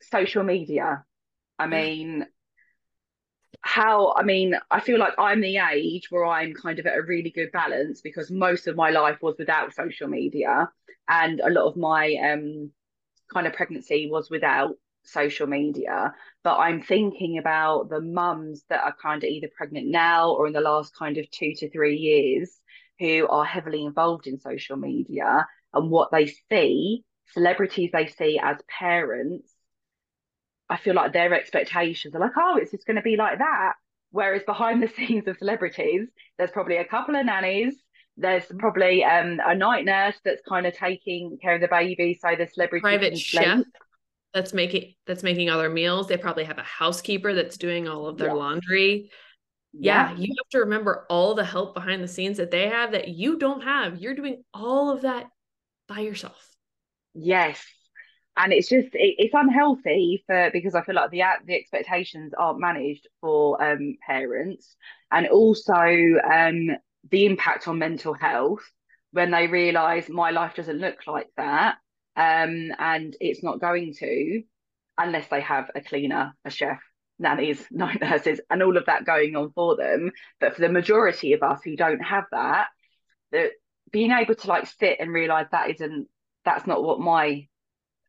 social 0.00 0.44
media 0.44 1.04
I 1.58 1.66
mean, 1.66 2.26
how, 3.60 4.14
I 4.16 4.22
mean, 4.22 4.54
I 4.70 4.80
feel 4.80 4.98
like 4.98 5.14
I'm 5.18 5.40
the 5.40 5.58
age 5.58 6.08
where 6.10 6.24
I'm 6.24 6.54
kind 6.54 6.78
of 6.78 6.86
at 6.86 6.96
a 6.96 7.02
really 7.02 7.30
good 7.30 7.52
balance 7.52 8.00
because 8.00 8.30
most 8.30 8.66
of 8.66 8.76
my 8.76 8.90
life 8.90 9.18
was 9.20 9.36
without 9.38 9.74
social 9.74 10.08
media 10.08 10.70
and 11.08 11.40
a 11.40 11.50
lot 11.50 11.68
of 11.68 11.76
my 11.76 12.14
um, 12.14 12.70
kind 13.32 13.46
of 13.46 13.52
pregnancy 13.52 14.08
was 14.10 14.30
without 14.30 14.74
social 15.04 15.46
media. 15.46 16.14
But 16.44 16.58
I'm 16.58 16.82
thinking 16.82 17.38
about 17.38 17.88
the 17.88 18.00
mums 18.00 18.64
that 18.68 18.82
are 18.82 18.94
kind 19.00 19.22
of 19.22 19.28
either 19.28 19.48
pregnant 19.56 19.88
now 19.88 20.32
or 20.32 20.46
in 20.46 20.52
the 20.52 20.60
last 20.60 20.94
kind 20.96 21.18
of 21.18 21.30
two 21.30 21.54
to 21.56 21.70
three 21.70 21.96
years 21.96 22.58
who 22.98 23.26
are 23.28 23.44
heavily 23.44 23.84
involved 23.84 24.26
in 24.26 24.38
social 24.38 24.76
media 24.76 25.46
and 25.72 25.90
what 25.90 26.10
they 26.10 26.26
see, 26.50 27.04
celebrities 27.32 27.90
they 27.92 28.06
see 28.06 28.40
as 28.42 28.56
parents 28.68 29.52
I 30.70 30.76
feel 30.76 30.94
like 30.94 31.12
their 31.12 31.32
expectations 31.34 32.14
are 32.14 32.20
like, 32.20 32.32
oh, 32.36 32.56
it's 32.56 32.70
just 32.70 32.86
going 32.86 32.96
to 32.96 33.02
be 33.02 33.16
like 33.16 33.38
that. 33.38 33.74
Whereas 34.10 34.42
behind 34.44 34.82
the 34.82 34.88
scenes 34.96 35.26
of 35.28 35.38
celebrities, 35.38 36.08
there's 36.36 36.50
probably 36.50 36.76
a 36.76 36.84
couple 36.84 37.16
of 37.16 37.24
nannies. 37.26 37.74
There's 38.16 38.44
mm. 38.46 38.58
probably 38.58 39.04
um, 39.04 39.40
a 39.44 39.54
night 39.54 39.84
nurse 39.84 40.16
that's 40.24 40.42
kind 40.48 40.66
of 40.66 40.74
taking 40.74 41.38
care 41.40 41.54
of 41.54 41.60
the 41.60 41.68
baby, 41.68 42.18
so 42.20 42.34
the 42.36 42.46
celebrity 42.46 42.82
private 42.82 43.18
chef 43.18 43.64
that's 44.34 44.52
making 44.52 44.94
that's 45.06 45.22
making 45.22 45.48
other 45.48 45.70
meals. 45.70 46.08
They 46.08 46.16
probably 46.16 46.44
have 46.44 46.58
a 46.58 46.62
housekeeper 46.62 47.32
that's 47.34 47.56
doing 47.56 47.88
all 47.88 48.06
of 48.06 48.18
their 48.18 48.34
laundry. 48.34 49.10
Yeah. 49.72 50.10
yeah, 50.10 50.16
you 50.16 50.34
have 50.38 50.48
to 50.50 50.58
remember 50.60 51.06
all 51.10 51.34
the 51.34 51.44
help 51.44 51.74
behind 51.74 52.02
the 52.02 52.08
scenes 52.08 52.38
that 52.38 52.50
they 52.50 52.68
have 52.68 52.92
that 52.92 53.08
you 53.08 53.38
don't 53.38 53.62
have. 53.62 53.98
You're 53.98 54.14
doing 54.14 54.42
all 54.52 54.90
of 54.90 55.02
that 55.02 55.26
by 55.86 56.00
yourself. 56.00 56.48
Yes, 57.14 57.62
and 58.38 58.52
it's 58.52 58.68
just 58.68 58.88
it, 58.94 59.16
it's 59.18 59.34
unhealthy 59.34 60.22
for 60.26 60.50
because 60.52 60.74
I 60.74 60.82
feel 60.82 60.94
like 60.94 61.10
the 61.10 61.22
the 61.44 61.54
expectations 61.54 62.32
aren't 62.38 62.60
managed 62.60 63.08
for 63.20 63.62
um, 63.62 63.96
parents, 64.06 64.76
and 65.10 65.26
also 65.26 65.74
um, 65.74 66.70
the 67.10 67.26
impact 67.26 67.68
on 67.68 67.78
mental 67.78 68.14
health 68.14 68.62
when 69.10 69.30
they 69.30 69.46
realise 69.46 70.08
my 70.08 70.30
life 70.30 70.54
doesn't 70.54 70.78
look 70.78 71.06
like 71.06 71.28
that, 71.36 71.76
um, 72.16 72.70
and 72.78 73.16
it's 73.20 73.42
not 73.42 73.60
going 73.60 73.92
to 73.98 74.42
unless 74.96 75.28
they 75.28 75.40
have 75.40 75.70
a 75.74 75.80
cleaner, 75.80 76.34
a 76.44 76.50
chef, 76.50 76.80
nannies, 77.18 77.64
night 77.70 78.00
nurses, 78.00 78.40
and 78.50 78.62
all 78.62 78.76
of 78.76 78.86
that 78.86 79.04
going 79.04 79.36
on 79.36 79.50
for 79.52 79.76
them. 79.76 80.12
But 80.40 80.54
for 80.54 80.60
the 80.60 80.68
majority 80.68 81.32
of 81.32 81.42
us 81.42 81.60
who 81.64 81.76
don't 81.76 82.00
have 82.00 82.24
that, 82.32 82.68
that 83.32 83.50
being 83.90 84.12
able 84.12 84.34
to 84.34 84.48
like 84.48 84.66
sit 84.66 84.98
and 85.00 85.12
realise 85.12 85.48
that 85.50 85.70
isn't 85.70 86.08
that's 86.44 86.66
not 86.66 86.82
what 86.82 87.00
my 87.00 87.46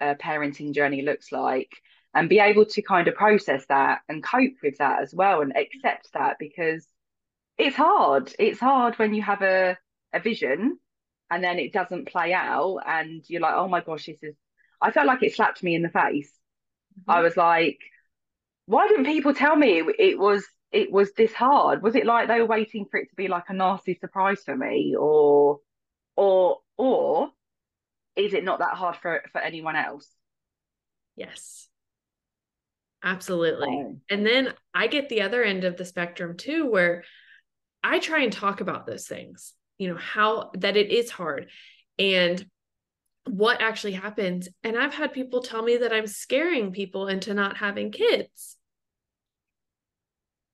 uh, 0.01 0.15
parenting 0.15 0.73
journey 0.73 1.01
looks 1.01 1.31
like 1.31 1.71
and 2.13 2.29
be 2.29 2.39
able 2.39 2.65
to 2.65 2.81
kind 2.81 3.07
of 3.07 3.15
process 3.15 3.65
that 3.67 3.99
and 4.09 4.23
cope 4.23 4.53
with 4.63 4.77
that 4.77 5.01
as 5.01 5.13
well 5.13 5.41
and 5.41 5.55
accept 5.55 6.11
that 6.13 6.37
because 6.39 6.85
it's 7.57 7.75
hard. 7.75 8.33
It's 8.39 8.59
hard 8.59 8.95
when 8.97 9.13
you 9.13 9.21
have 9.21 9.41
a, 9.41 9.77
a 10.13 10.19
vision 10.19 10.79
and 11.29 11.43
then 11.43 11.59
it 11.59 11.73
doesn't 11.73 12.07
play 12.07 12.33
out 12.33 12.79
and 12.87 13.23
you're 13.27 13.41
like 13.41 13.53
oh 13.55 13.67
my 13.67 13.81
gosh 13.81 14.07
this 14.07 14.23
is 14.23 14.35
i 14.81 14.89
felt 14.89 15.05
like 15.05 15.21
it 15.21 15.35
slapped 15.35 15.61
me 15.61 15.75
in 15.75 15.83
the 15.83 15.89
face. 15.89 16.31
Mm-hmm. 17.01 17.11
i 17.11 17.21
was 17.21 17.37
like 17.37 17.77
why 18.65 18.87
didn't 18.87 19.05
people 19.05 19.33
tell 19.33 19.55
me 19.55 19.83
it 19.99 20.17
was 20.17 20.45
it 20.71 20.91
was 20.91 21.11
this 21.13 21.33
hard? 21.33 21.81
Was 21.81 21.95
it 21.95 22.05
like 22.05 22.27
they 22.27 22.39
were 22.39 22.45
waiting 22.45 22.85
for 22.85 22.99
it 22.99 23.09
to 23.09 23.15
be 23.15 23.27
like 23.27 23.45
a 23.49 23.53
nasty 23.53 23.95
surprise 23.95 24.43
for 24.45 24.55
me 24.55 24.95
or 24.97 25.59
or 26.15 26.59
or 26.77 27.29
is 28.19 28.33
it 28.33 28.43
not 28.43 28.59
that 28.59 28.75
hard 28.75 28.95
for 28.97 29.23
for 29.31 29.39
anyone 29.39 29.75
else 29.75 30.07
yes 31.15 31.67
absolutely 33.03 33.69
oh. 33.69 33.99
and 34.09 34.25
then 34.25 34.53
i 34.73 34.87
get 34.87 35.09
the 35.09 35.21
other 35.21 35.43
end 35.43 35.63
of 35.63 35.77
the 35.77 35.85
spectrum 35.85 36.35
too 36.35 36.69
where 36.69 37.03
i 37.83 37.99
try 37.99 38.23
and 38.23 38.33
talk 38.33 38.61
about 38.61 38.85
those 38.85 39.07
things 39.07 39.53
you 39.77 39.87
know 39.87 39.97
how 39.97 40.51
that 40.55 40.75
it 40.75 40.91
is 40.91 41.09
hard 41.09 41.49
and 41.97 42.45
what 43.25 43.61
actually 43.61 43.93
happens 43.93 44.49
and 44.63 44.77
i've 44.77 44.93
had 44.93 45.13
people 45.13 45.41
tell 45.41 45.61
me 45.61 45.77
that 45.77 45.93
i'm 45.93 46.07
scaring 46.07 46.71
people 46.71 47.07
into 47.07 47.33
not 47.33 47.57
having 47.57 47.91
kids 47.91 48.57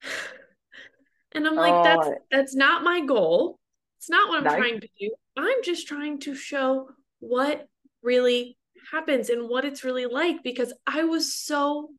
and 1.32 1.48
i'm 1.48 1.56
like 1.56 1.74
oh. 1.74 1.84
that's 1.84 2.10
that's 2.32 2.56
not 2.56 2.84
my 2.84 3.02
goal 3.02 3.60
it's 3.98 4.10
not 4.10 4.30
what 4.30 4.38
i'm 4.40 4.44
no. 4.44 4.56
trying 4.56 4.80
to 4.80 4.90
do 5.00 5.10
i'm 5.36 5.64
just 5.64 5.88
trying 5.88 6.20
to 6.20 6.36
show 6.36 6.90
what 7.28 7.68
really 8.04 8.58
happens 8.92 9.30
and 9.30 9.50
what 9.50 9.66
it's 9.66 9.84
really 9.84 10.06
like 10.06 10.44
because 10.44 10.74
I 10.86 11.04
was 11.04 11.34
so 11.34 11.90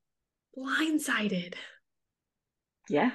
blindsided. 0.56 1.54
Yeah. 2.88 3.10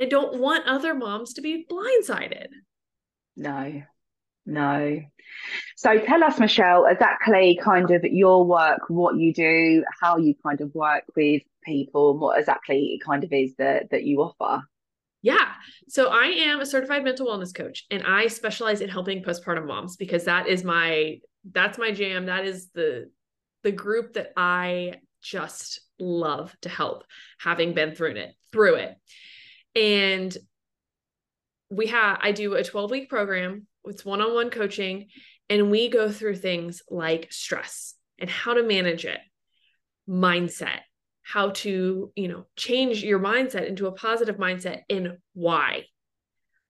I 0.00 0.06
don't 0.06 0.38
want 0.38 0.66
other 0.66 0.94
moms 0.94 1.34
to 1.34 1.40
be 1.40 1.66
blindsided. 1.70 2.46
No, 3.36 3.82
no. 4.46 5.00
So 5.76 5.98
tell 5.98 6.24
us, 6.24 6.38
Michelle, 6.38 6.86
exactly 6.86 7.58
kind 7.62 7.90
of 7.90 8.04
your 8.04 8.44
work, 8.44 8.82
what 8.88 9.16
you 9.16 9.32
do, 9.32 9.84
how 10.00 10.16
you 10.16 10.34
kind 10.44 10.60
of 10.60 10.74
work 10.74 11.04
with 11.16 11.42
people, 11.64 12.12
and 12.12 12.20
what 12.20 12.38
exactly 12.38 12.94
it 12.94 13.04
kind 13.04 13.24
of 13.24 13.32
is 13.32 13.54
that 13.56 13.90
that 13.90 14.04
you 14.04 14.20
offer. 14.20 14.62
Yeah. 15.22 15.52
So 15.88 16.08
I 16.10 16.26
am 16.26 16.60
a 16.60 16.66
certified 16.66 17.02
mental 17.02 17.26
wellness 17.26 17.52
coach 17.52 17.84
and 17.90 18.04
I 18.04 18.28
specialize 18.28 18.80
in 18.80 18.88
helping 18.88 19.22
postpartum 19.22 19.66
moms 19.66 19.96
because 19.96 20.24
that 20.24 20.46
is 20.46 20.62
my 20.62 21.18
that's 21.52 21.78
my 21.78 21.92
jam. 21.92 22.26
That 22.26 22.44
is 22.44 22.68
the 22.74 23.10
the 23.62 23.72
group 23.72 24.14
that 24.14 24.32
I 24.36 24.94
just 25.22 25.80
love 25.98 26.54
to 26.62 26.68
help 26.68 27.04
having 27.38 27.74
been 27.74 27.94
through 27.94 28.12
it 28.12 28.34
through 28.52 28.76
it. 28.76 28.96
And 29.74 30.36
we 31.70 31.88
have 31.88 32.18
I 32.22 32.32
do 32.32 32.54
a 32.54 32.64
12 32.64 32.90
week 32.90 33.10
program. 33.10 33.66
It's 33.84 34.04
one-on-one 34.04 34.50
coaching 34.50 35.08
and 35.48 35.70
we 35.70 35.88
go 35.88 36.10
through 36.10 36.36
things 36.36 36.82
like 36.90 37.32
stress 37.32 37.94
and 38.18 38.28
how 38.28 38.54
to 38.54 38.62
manage 38.62 39.04
it, 39.04 39.20
mindset, 40.08 40.80
how 41.22 41.50
to, 41.50 42.12
you 42.14 42.28
know, 42.28 42.46
change 42.56 43.02
your 43.02 43.18
mindset 43.18 43.66
into 43.66 43.86
a 43.86 43.92
positive 43.92 44.36
mindset 44.36 44.82
and 44.90 45.18
why. 45.34 45.84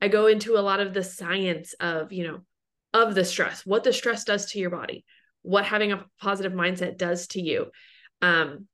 I 0.00 0.08
go 0.08 0.26
into 0.26 0.56
a 0.56 0.60
lot 0.60 0.80
of 0.80 0.94
the 0.94 1.02
science 1.02 1.74
of, 1.80 2.12
you 2.12 2.24
know, 2.24 2.40
of 2.94 3.14
the 3.14 3.24
stress, 3.24 3.64
what 3.66 3.84
the 3.84 3.92
stress 3.92 4.24
does 4.24 4.46
to 4.46 4.58
your 4.58 4.70
body, 4.70 5.04
what 5.42 5.64
having 5.64 5.92
a 5.92 6.04
positive 6.20 6.52
mindset 6.52 6.96
does 6.96 7.26
to 7.28 7.40
you. 7.40 7.66
Um, 8.22 8.66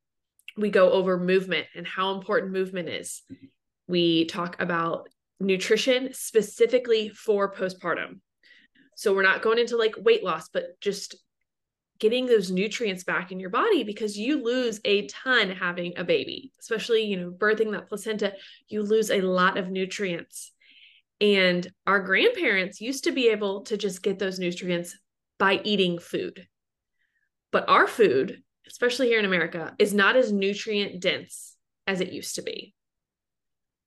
we 0.57 0.71
go 0.71 0.93
over 0.93 1.19
movement 1.19 1.67
and 1.75 1.87
how 1.87 2.15
important 2.15 2.53
movement 2.53 2.89
is. 2.89 3.23
We 3.89 4.27
talk 4.27 4.61
about 4.61 5.09
nutrition 5.41 6.11
specifically 6.13 7.09
for 7.09 7.53
postpartum. 7.53 8.21
So 8.97 9.15
we're 9.15 9.23
not 9.23 9.43
going 9.43 9.59
into 9.59 9.77
like 9.77 9.95
weight 9.99 10.25
loss, 10.25 10.49
but 10.49 10.81
just 10.81 11.17
getting 11.99 12.27
those 12.27 12.51
nutrients 12.51 13.05
back 13.05 13.33
in 13.33 13.41
your 13.41 13.51
body 13.51 13.85
because 13.85 14.19
you 14.19 14.43
lose 14.43 14.81
a 14.85 15.07
ton 15.07 15.51
having 15.51 15.95
a 15.97 16.05
baby, 16.05 16.53
especially, 16.61 17.03
you 17.05 17.17
know, 17.17 17.31
birthing 17.31 17.73
that 17.73 17.89
placenta, 17.89 18.35
you 18.69 18.83
lose 18.83 19.11
a 19.11 19.21
lot 19.21 19.57
of 19.57 19.71
nutrients. 19.71 20.53
And 21.25 21.67
our 21.87 22.01
grandparents 22.01 22.83
used 22.83 23.05
to 23.05 23.13
be 23.13 23.29
able 23.29 23.63
to 23.63 23.79
just 23.79 24.03
get 24.03 24.19
those 24.19 24.39
nutrients 24.39 24.95
by 25.39 25.61
eating 25.65 25.99
food. 25.99 26.47
But 27.51 27.67
our 27.69 27.87
food, 27.87 28.43
especially 28.67 29.07
here 29.09 29.19
in 29.19 29.25
America, 29.25 29.75
is 29.79 29.95
not 29.95 30.17
as 30.17 30.31
nutrient 30.31 31.01
dense 31.01 31.57
as 31.87 32.03
it 32.03 32.13
used 32.13 32.35
to 32.35 32.43
be. 32.43 32.75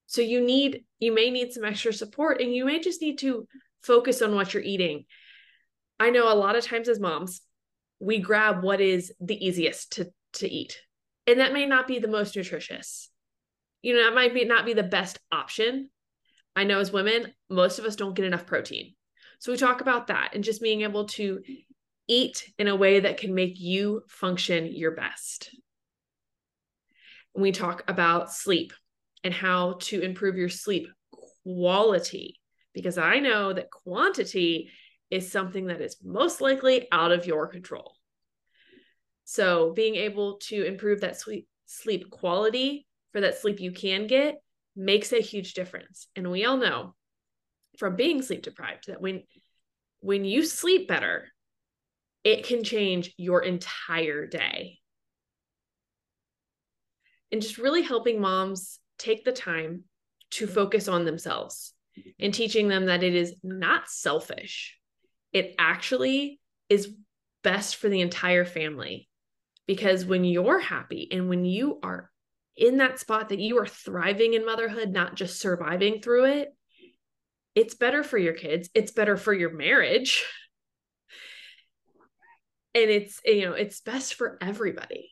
So 0.08 0.22
you 0.22 0.42
need, 0.42 0.86
you 0.98 1.14
may 1.14 1.30
need 1.30 1.54
some 1.54 1.64
extra 1.64 1.94
support 1.94 2.42
and 2.42 2.56
you 2.56 2.66
may 2.66 2.80
just 2.80 3.02
need 3.02 3.20
to 3.20 3.48
focus 3.84 4.24
on 4.24 4.34
what 4.34 4.54
you're 4.54 4.64
eating. 4.64 5.06
I 6.00 6.10
know 6.10 6.32
a 6.32 6.34
lot 6.34 6.56
of 6.56 6.66
times 6.66 6.90
as 6.90 7.00
moms, 7.00 7.42
we 8.00 8.18
grab 8.18 8.64
what 8.64 8.82
is 8.82 9.14
the 9.20 9.46
easiest 9.46 9.94
to 9.94 10.12
to 10.34 10.50
eat 10.50 10.80
and 11.26 11.40
that 11.40 11.54
may 11.54 11.66
not 11.66 11.88
be 11.88 12.00
the 12.00 12.08
most 12.08 12.36
nutritious 12.36 13.10
you 13.82 13.96
know 13.96 14.04
that 14.04 14.16
might 14.16 14.34
be 14.34 14.46
not 14.46 14.66
be 14.66 14.74
the 14.74 14.84
best 14.84 15.20
option 15.32 15.90
i 16.58 16.64
know 16.64 16.80
as 16.80 16.92
women 16.92 17.34
most 17.50 17.80
of 17.80 17.86
us 17.86 17.96
don't 17.96 18.16
get 18.16 18.26
enough 18.26 18.46
protein 18.46 18.94
so 19.40 19.52
we 19.52 19.58
talk 19.58 19.82
about 19.82 20.08
that 20.08 20.32
and 20.34 20.44
just 20.44 20.62
being 20.62 20.82
able 20.82 21.06
to 21.06 21.42
eat 22.08 22.52
in 22.58 22.68
a 22.68 22.76
way 22.76 23.00
that 23.00 23.18
can 23.18 23.34
make 23.34 23.60
you 23.60 24.02
function 24.08 24.66
your 24.66 24.92
best 24.92 25.50
we 27.36 27.52
talk 27.52 27.84
about 27.88 28.34
sleep 28.34 28.74
and 29.24 29.34
how 29.34 29.74
to 29.80 30.02
improve 30.02 30.36
your 30.36 30.50
sleep 30.50 30.88
quality 31.44 32.40
because 32.74 32.98
i 32.98 33.20
know 33.20 33.54
that 33.54 33.72
quantity 33.72 34.70
is 35.10 35.32
something 35.32 35.68
that 35.68 35.82
is 35.82 35.98
most 36.04 36.42
likely 36.42 36.88
out 36.92 37.12
of 37.12 37.26
your 37.26 37.48
control. 37.48 37.94
So, 39.24 39.74
being 39.74 39.96
able 39.96 40.38
to 40.48 40.66
improve 40.66 41.02
that 41.02 41.20
sleep 41.20 41.48
sleep 41.66 42.10
quality 42.10 42.88
for 43.12 43.20
that 43.20 43.38
sleep 43.38 43.60
you 43.60 43.74
can 43.74 44.08
get 44.08 44.36
makes 44.78 45.12
a 45.12 45.22
huge 45.22 45.54
difference. 45.54 46.08
And 46.16 46.32
we 46.32 46.46
all 46.46 46.58
know 46.58 46.96
from 47.78 47.96
being 47.96 48.22
sleep 48.22 48.44
deprived 48.44 48.88
that 48.88 49.02
when 49.02 49.24
when 50.00 50.26
you 50.26 50.46
sleep 50.46 50.88
better, 50.88 51.28
it 52.24 52.46
can 52.46 52.64
change 52.64 53.14
your 53.18 53.42
entire 53.42 54.28
day. 54.28 54.80
And 57.32 57.42
just 57.42 57.58
really 57.58 57.82
helping 57.82 58.22
moms 58.22 58.80
take 59.00 59.26
the 59.26 59.32
time 59.32 59.84
to 60.32 60.48
focus 60.48 60.88
on 60.88 61.04
themselves 61.04 61.74
and 62.20 62.34
teaching 62.34 62.68
them 62.68 62.86
that 62.86 63.04
it 63.04 63.16
is 63.16 63.36
not 63.44 63.90
selfish 63.90 64.78
it 65.34 65.56
actually 65.60 66.40
is 66.70 66.94
best 67.44 67.76
for 67.78 67.90
the 67.90 68.02
entire 68.02 68.46
family. 68.46 69.08
Because 69.68 70.06
when 70.06 70.24
you're 70.24 70.60
happy 70.60 71.08
and 71.12 71.30
when 71.30 71.46
you 71.46 71.80
are 71.84 72.10
in 72.58 72.78
that 72.78 73.00
spot 73.00 73.30
that 73.30 73.40
you 73.40 73.60
are 73.60 73.68
thriving 73.68 74.34
in 74.34 74.46
motherhood, 74.46 74.92
not 74.92 75.16
just 75.16 75.40
surviving 75.40 76.02
through 76.02 76.26
it, 76.26 76.54
it's 77.56 77.76
better 77.76 78.04
for 78.04 78.18
your 78.18 78.34
kids. 78.34 78.70
It's 78.74 78.92
better 78.92 79.18
for 79.18 79.34
your 79.34 79.54
marriage. 79.54 80.26
And 82.76 82.92
it's, 82.92 83.20
you 83.26 83.46
know, 83.46 83.54
it's 83.54 83.82
best 83.82 84.14
for 84.14 84.38
everybody. 84.40 85.10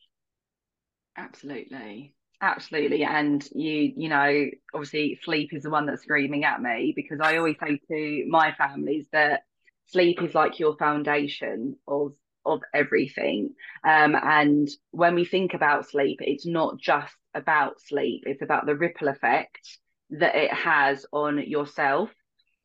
Absolutely. 1.16 2.14
Absolutely. 2.40 3.02
And 3.02 3.44
you, 3.56 3.92
you 3.96 4.08
know, 4.08 4.50
obviously 4.72 5.18
sleep 5.24 5.52
is 5.52 5.64
the 5.64 5.70
one 5.70 5.86
that's 5.86 6.02
screaming 6.02 6.44
at 6.44 6.62
me 6.62 6.92
because 6.94 7.18
I 7.20 7.38
always 7.38 7.56
say 7.58 7.80
to 7.88 8.26
my 8.28 8.52
families 8.52 9.06
that 9.10 9.42
sleep 9.86 10.22
is 10.22 10.32
like 10.32 10.60
your 10.60 10.76
foundation 10.76 11.74
of 11.88 12.12
of 12.46 12.62
everything. 12.72 13.50
Um, 13.84 14.14
and 14.14 14.68
when 14.90 15.14
we 15.14 15.24
think 15.24 15.54
about 15.54 15.88
sleep, 15.88 16.20
it's 16.22 16.46
not 16.46 16.78
just 16.78 17.14
about 17.34 17.80
sleep, 17.80 18.24
it's 18.26 18.42
about 18.42 18.66
the 18.66 18.76
ripple 18.76 19.08
effect 19.08 19.78
that 20.10 20.36
it 20.36 20.52
has 20.52 21.04
on 21.12 21.46
yourself 21.46 22.10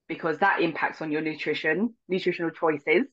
because 0.08 0.38
that 0.39 0.62
impacts 0.62 1.02
on 1.02 1.12
your 1.12 1.22
nutrition, 1.22 1.94
nutritional 2.08 2.52
choices. 2.52 3.08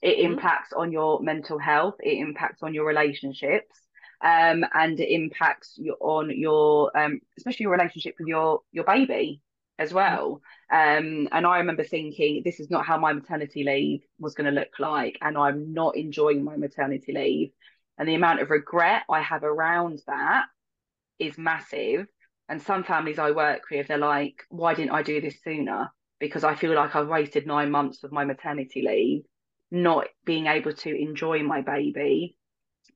It 0.00 0.18
mm-hmm. 0.18 0.32
impacts 0.32 0.72
on 0.72 0.92
your 0.92 1.20
mental 1.22 1.58
health, 1.58 1.94
it 2.00 2.18
impacts 2.18 2.62
on 2.62 2.74
your 2.74 2.86
relationships. 2.86 3.80
Um, 4.20 4.64
and 4.74 4.98
it 4.98 5.12
impacts 5.12 5.74
your, 5.76 5.94
on 6.00 6.36
your, 6.36 6.90
um, 6.98 7.20
especially 7.36 7.64
your 7.64 7.72
relationship 7.72 8.16
with 8.18 8.26
your 8.26 8.62
your 8.72 8.82
baby 8.82 9.40
as 9.78 9.92
well. 9.92 10.42
Um, 10.70 11.28
and 11.32 11.46
I 11.46 11.58
remember 11.58 11.84
thinking, 11.84 12.42
this 12.44 12.60
is 12.60 12.70
not 12.70 12.84
how 12.84 12.98
my 12.98 13.12
maternity 13.12 13.64
leave 13.64 14.02
was 14.18 14.34
going 14.34 14.52
to 14.52 14.60
look 14.60 14.78
like, 14.78 15.18
and 15.20 15.38
I'm 15.38 15.72
not 15.72 15.96
enjoying 15.96 16.44
my 16.44 16.56
maternity 16.56 17.12
leave. 17.12 17.50
And 17.96 18.08
the 18.08 18.14
amount 18.14 18.40
of 18.40 18.50
regret 18.50 19.02
I 19.10 19.20
have 19.20 19.44
around 19.44 20.00
that 20.06 20.44
is 21.18 21.38
massive. 21.38 22.06
And 22.48 22.62
some 22.62 22.84
families 22.84 23.18
I 23.18 23.32
work 23.32 23.62
with, 23.70 23.88
they're 23.88 23.98
like, 23.98 24.42
why 24.48 24.74
didn't 24.74 24.92
I 24.92 25.02
do 25.02 25.20
this 25.20 25.42
sooner? 25.42 25.90
Because 26.18 26.44
I 26.44 26.54
feel 26.54 26.74
like 26.74 26.96
I've 26.96 27.08
wasted 27.08 27.46
nine 27.46 27.70
months 27.70 28.02
of 28.04 28.12
my 28.12 28.24
maternity 28.24 28.82
leave, 28.86 29.22
not 29.70 30.06
being 30.24 30.46
able 30.46 30.72
to 30.72 30.90
enjoy 30.90 31.42
my 31.42 31.60
baby 31.60 32.36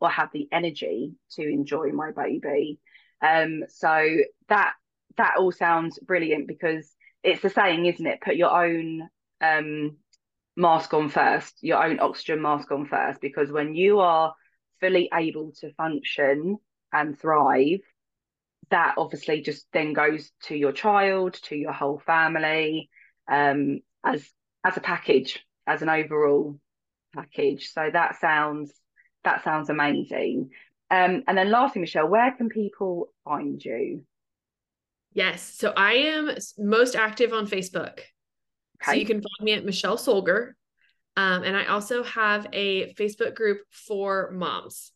or 0.01 0.11
have 0.11 0.31
the 0.33 0.49
energy 0.51 1.13
to 1.33 1.43
enjoy 1.43 1.91
my 1.93 2.11
baby. 2.11 2.81
Um, 3.21 3.65
so 3.69 4.17
that 4.49 4.75
that 5.17 5.35
all 5.39 5.53
sounds 5.53 5.99
brilliant 5.99 6.47
because 6.47 6.91
it's 7.23 7.43
the 7.43 7.51
saying, 7.51 7.87
isn't 7.87 8.07
it? 8.07 8.21
Put 8.21 8.37
your 8.37 8.51
own 8.51 9.09
um, 9.41 9.97
mask 10.57 10.95
on 10.95 11.09
first, 11.09 11.59
your 11.63 11.85
own 11.85 12.01
oxygen 12.01 12.43
mask 12.43 12.71
on 12.71 12.87
first, 12.87 13.21
because 13.21 13.51
when 13.51 13.75
you 13.75 14.01
are 14.01 14.35
fully 14.81 15.09
able 15.13 15.53
to 15.61 15.73
function 15.75 16.59
and 16.93 17.19
thrive, 17.19 17.81
that 18.71 18.95
obviously 18.99 19.43
just 19.43 19.67
then 19.73 19.93
goes 19.93 20.33
to 20.45 20.57
your 20.57 20.73
child, 20.73 21.35
to 21.45 21.57
your 21.57 21.73
whole 21.73 22.03
family, 22.05 22.89
um, 23.31 23.81
as 24.05 24.27
as 24.65 24.77
a 24.77 24.81
package, 24.81 25.45
as 25.67 25.83
an 25.83 25.89
overall 25.89 26.59
package. 27.15 27.71
So 27.73 27.89
that 27.93 28.21
sounds 28.21 28.73
that 29.25 29.45
sounds 29.45 29.71
amazing. 29.71 30.51
Um, 30.91 31.23
and 31.27 31.39
then 31.39 31.51
lastly, 31.51 31.81
Michelle, 31.81 32.09
where 32.09 32.33
can 32.33 32.49
people 32.49 33.13
find 33.25 33.65
you? 33.65 34.05
Yes. 35.15 35.55
So 35.57 35.73
I 35.77 35.93
am 35.95 36.31
most 36.59 36.97
active 36.97 37.33
on 37.33 37.47
Facebook. 37.47 38.01
Okay. 38.81 38.87
So 38.87 38.93
you 38.93 39.07
can 39.07 39.21
find 39.21 39.43
me 39.43 39.53
at 39.53 39.65
Michelle 39.65 39.99
Solger. 39.99 40.53
Um, 41.17 41.43
and 41.43 41.57
I 41.57 41.67
also 41.67 42.03
have 42.05 42.47
a 42.53 42.95
Facebook 42.95 43.35
group 43.35 43.59
for 43.71 44.31
moms. 44.33 44.93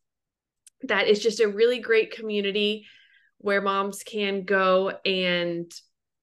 That 0.82 1.08
is 1.08 1.22
just 1.22 1.40
a 1.40 1.48
really 1.48 1.80
great 1.80 2.14
community 2.14 2.86
where 3.38 3.60
moms 3.60 4.02
can 4.02 4.44
go 4.44 4.92
and 5.04 5.70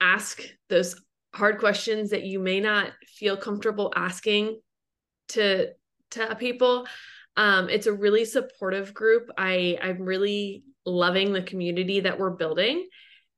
ask 0.02 0.42
those 0.70 1.00
hard 1.36 1.60
questions 1.60 2.10
that 2.10 2.24
you 2.24 2.40
may 2.40 2.60
not 2.60 2.92
feel 3.08 3.38
comfortable 3.38 3.94
asking 3.96 4.60
to 5.30 5.70
to 6.12 6.36
people 6.36 6.88
Um, 7.36 7.70
it's 7.70 7.88
a 7.88 7.94
really 7.94 8.26
supportive 8.26 8.94
group. 8.94 9.30
I 9.38 9.78
I'm 9.82 10.04
really 10.04 10.64
loving 10.86 11.34
the 11.34 11.42
community 11.42 12.02
that 12.02 12.20
we're 12.20 12.32
building. 12.32 12.88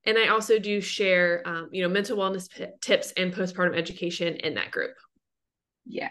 And 0.06 0.18
I 0.18 0.28
also 0.28 0.60
do 0.60 0.82
share, 0.82 1.41
um, 1.46 1.70
you 1.72 1.82
know, 1.82 1.89
mental 1.89 2.18
wellness 2.18 2.50
p- 2.50 2.68
tips 2.82 3.12
and 3.18 3.34
postpartum 3.34 3.76
education 3.76 4.36
in 4.38 4.54
that 4.56 4.72
group. 4.72 4.96
Yeah, 5.86 6.10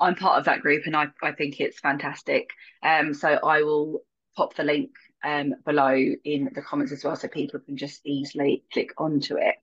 I'm 0.00 0.14
part 0.14 0.38
of 0.38 0.46
that 0.46 0.60
group 0.60 0.84
and 0.86 0.96
I, 0.96 1.08
I 1.22 1.32
think 1.32 1.60
it's 1.60 1.80
fantastic. 1.80 2.48
Um, 2.82 3.12
so 3.14 3.28
I 3.28 3.62
will 3.62 4.02
pop 4.36 4.54
the 4.54 4.64
link 4.64 4.90
um, 5.22 5.54
below 5.64 5.94
in 5.94 6.50
the 6.54 6.62
comments 6.62 6.92
as 6.92 7.04
well 7.04 7.16
so 7.16 7.28
people 7.28 7.60
can 7.60 7.76
just 7.76 8.00
easily 8.04 8.64
click 8.72 8.90
onto 8.98 9.36
it. 9.36 9.56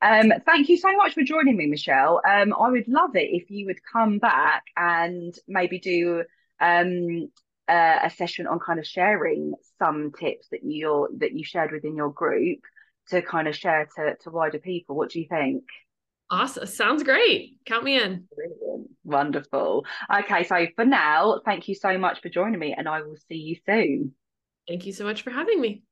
Um, 0.00 0.32
thank 0.46 0.68
you 0.68 0.76
so 0.76 0.92
much 0.92 1.14
for 1.14 1.22
joining 1.22 1.56
me, 1.56 1.66
Michelle. 1.66 2.20
Um, 2.28 2.54
I 2.54 2.70
would 2.70 2.86
love 2.86 3.16
it 3.16 3.28
if 3.32 3.50
you 3.50 3.66
would 3.66 3.80
come 3.90 4.18
back 4.18 4.62
and 4.76 5.34
maybe 5.48 5.80
do 5.80 6.22
um, 6.60 7.30
uh, 7.68 7.98
a 8.04 8.10
session 8.10 8.46
on 8.46 8.60
kind 8.60 8.78
of 8.78 8.86
sharing 8.86 9.54
some 9.78 10.12
tips 10.18 10.48
that 10.50 10.60
you're 10.62 11.08
that 11.18 11.32
you 11.32 11.44
shared 11.44 11.72
within 11.72 11.96
your 11.96 12.10
group 12.10 12.60
to 13.10 13.22
kind 13.22 13.48
of 13.48 13.56
share 13.56 13.88
to, 13.96 14.16
to 14.22 14.30
wider 14.30 14.58
people. 14.58 14.96
What 14.96 15.10
do 15.10 15.20
you 15.20 15.26
think? 15.28 15.64
Awesome. 16.30 16.66
Sounds 16.66 17.02
great. 17.02 17.56
Count 17.64 17.84
me 17.84 17.96
in. 17.96 18.28
Brilliant. 18.34 18.90
Wonderful. 19.04 19.86
Okay, 20.14 20.44
so 20.44 20.66
for 20.76 20.84
now, 20.84 21.40
thank 21.44 21.68
you 21.68 21.74
so 21.74 21.96
much 21.96 22.20
for 22.20 22.28
joining 22.28 22.58
me, 22.58 22.74
and 22.76 22.86
I 22.86 23.00
will 23.00 23.16
see 23.28 23.36
you 23.36 23.56
soon. 23.64 24.12
Thank 24.68 24.84
you 24.84 24.92
so 24.92 25.04
much 25.04 25.22
for 25.22 25.30
having 25.30 25.60
me. 25.60 25.82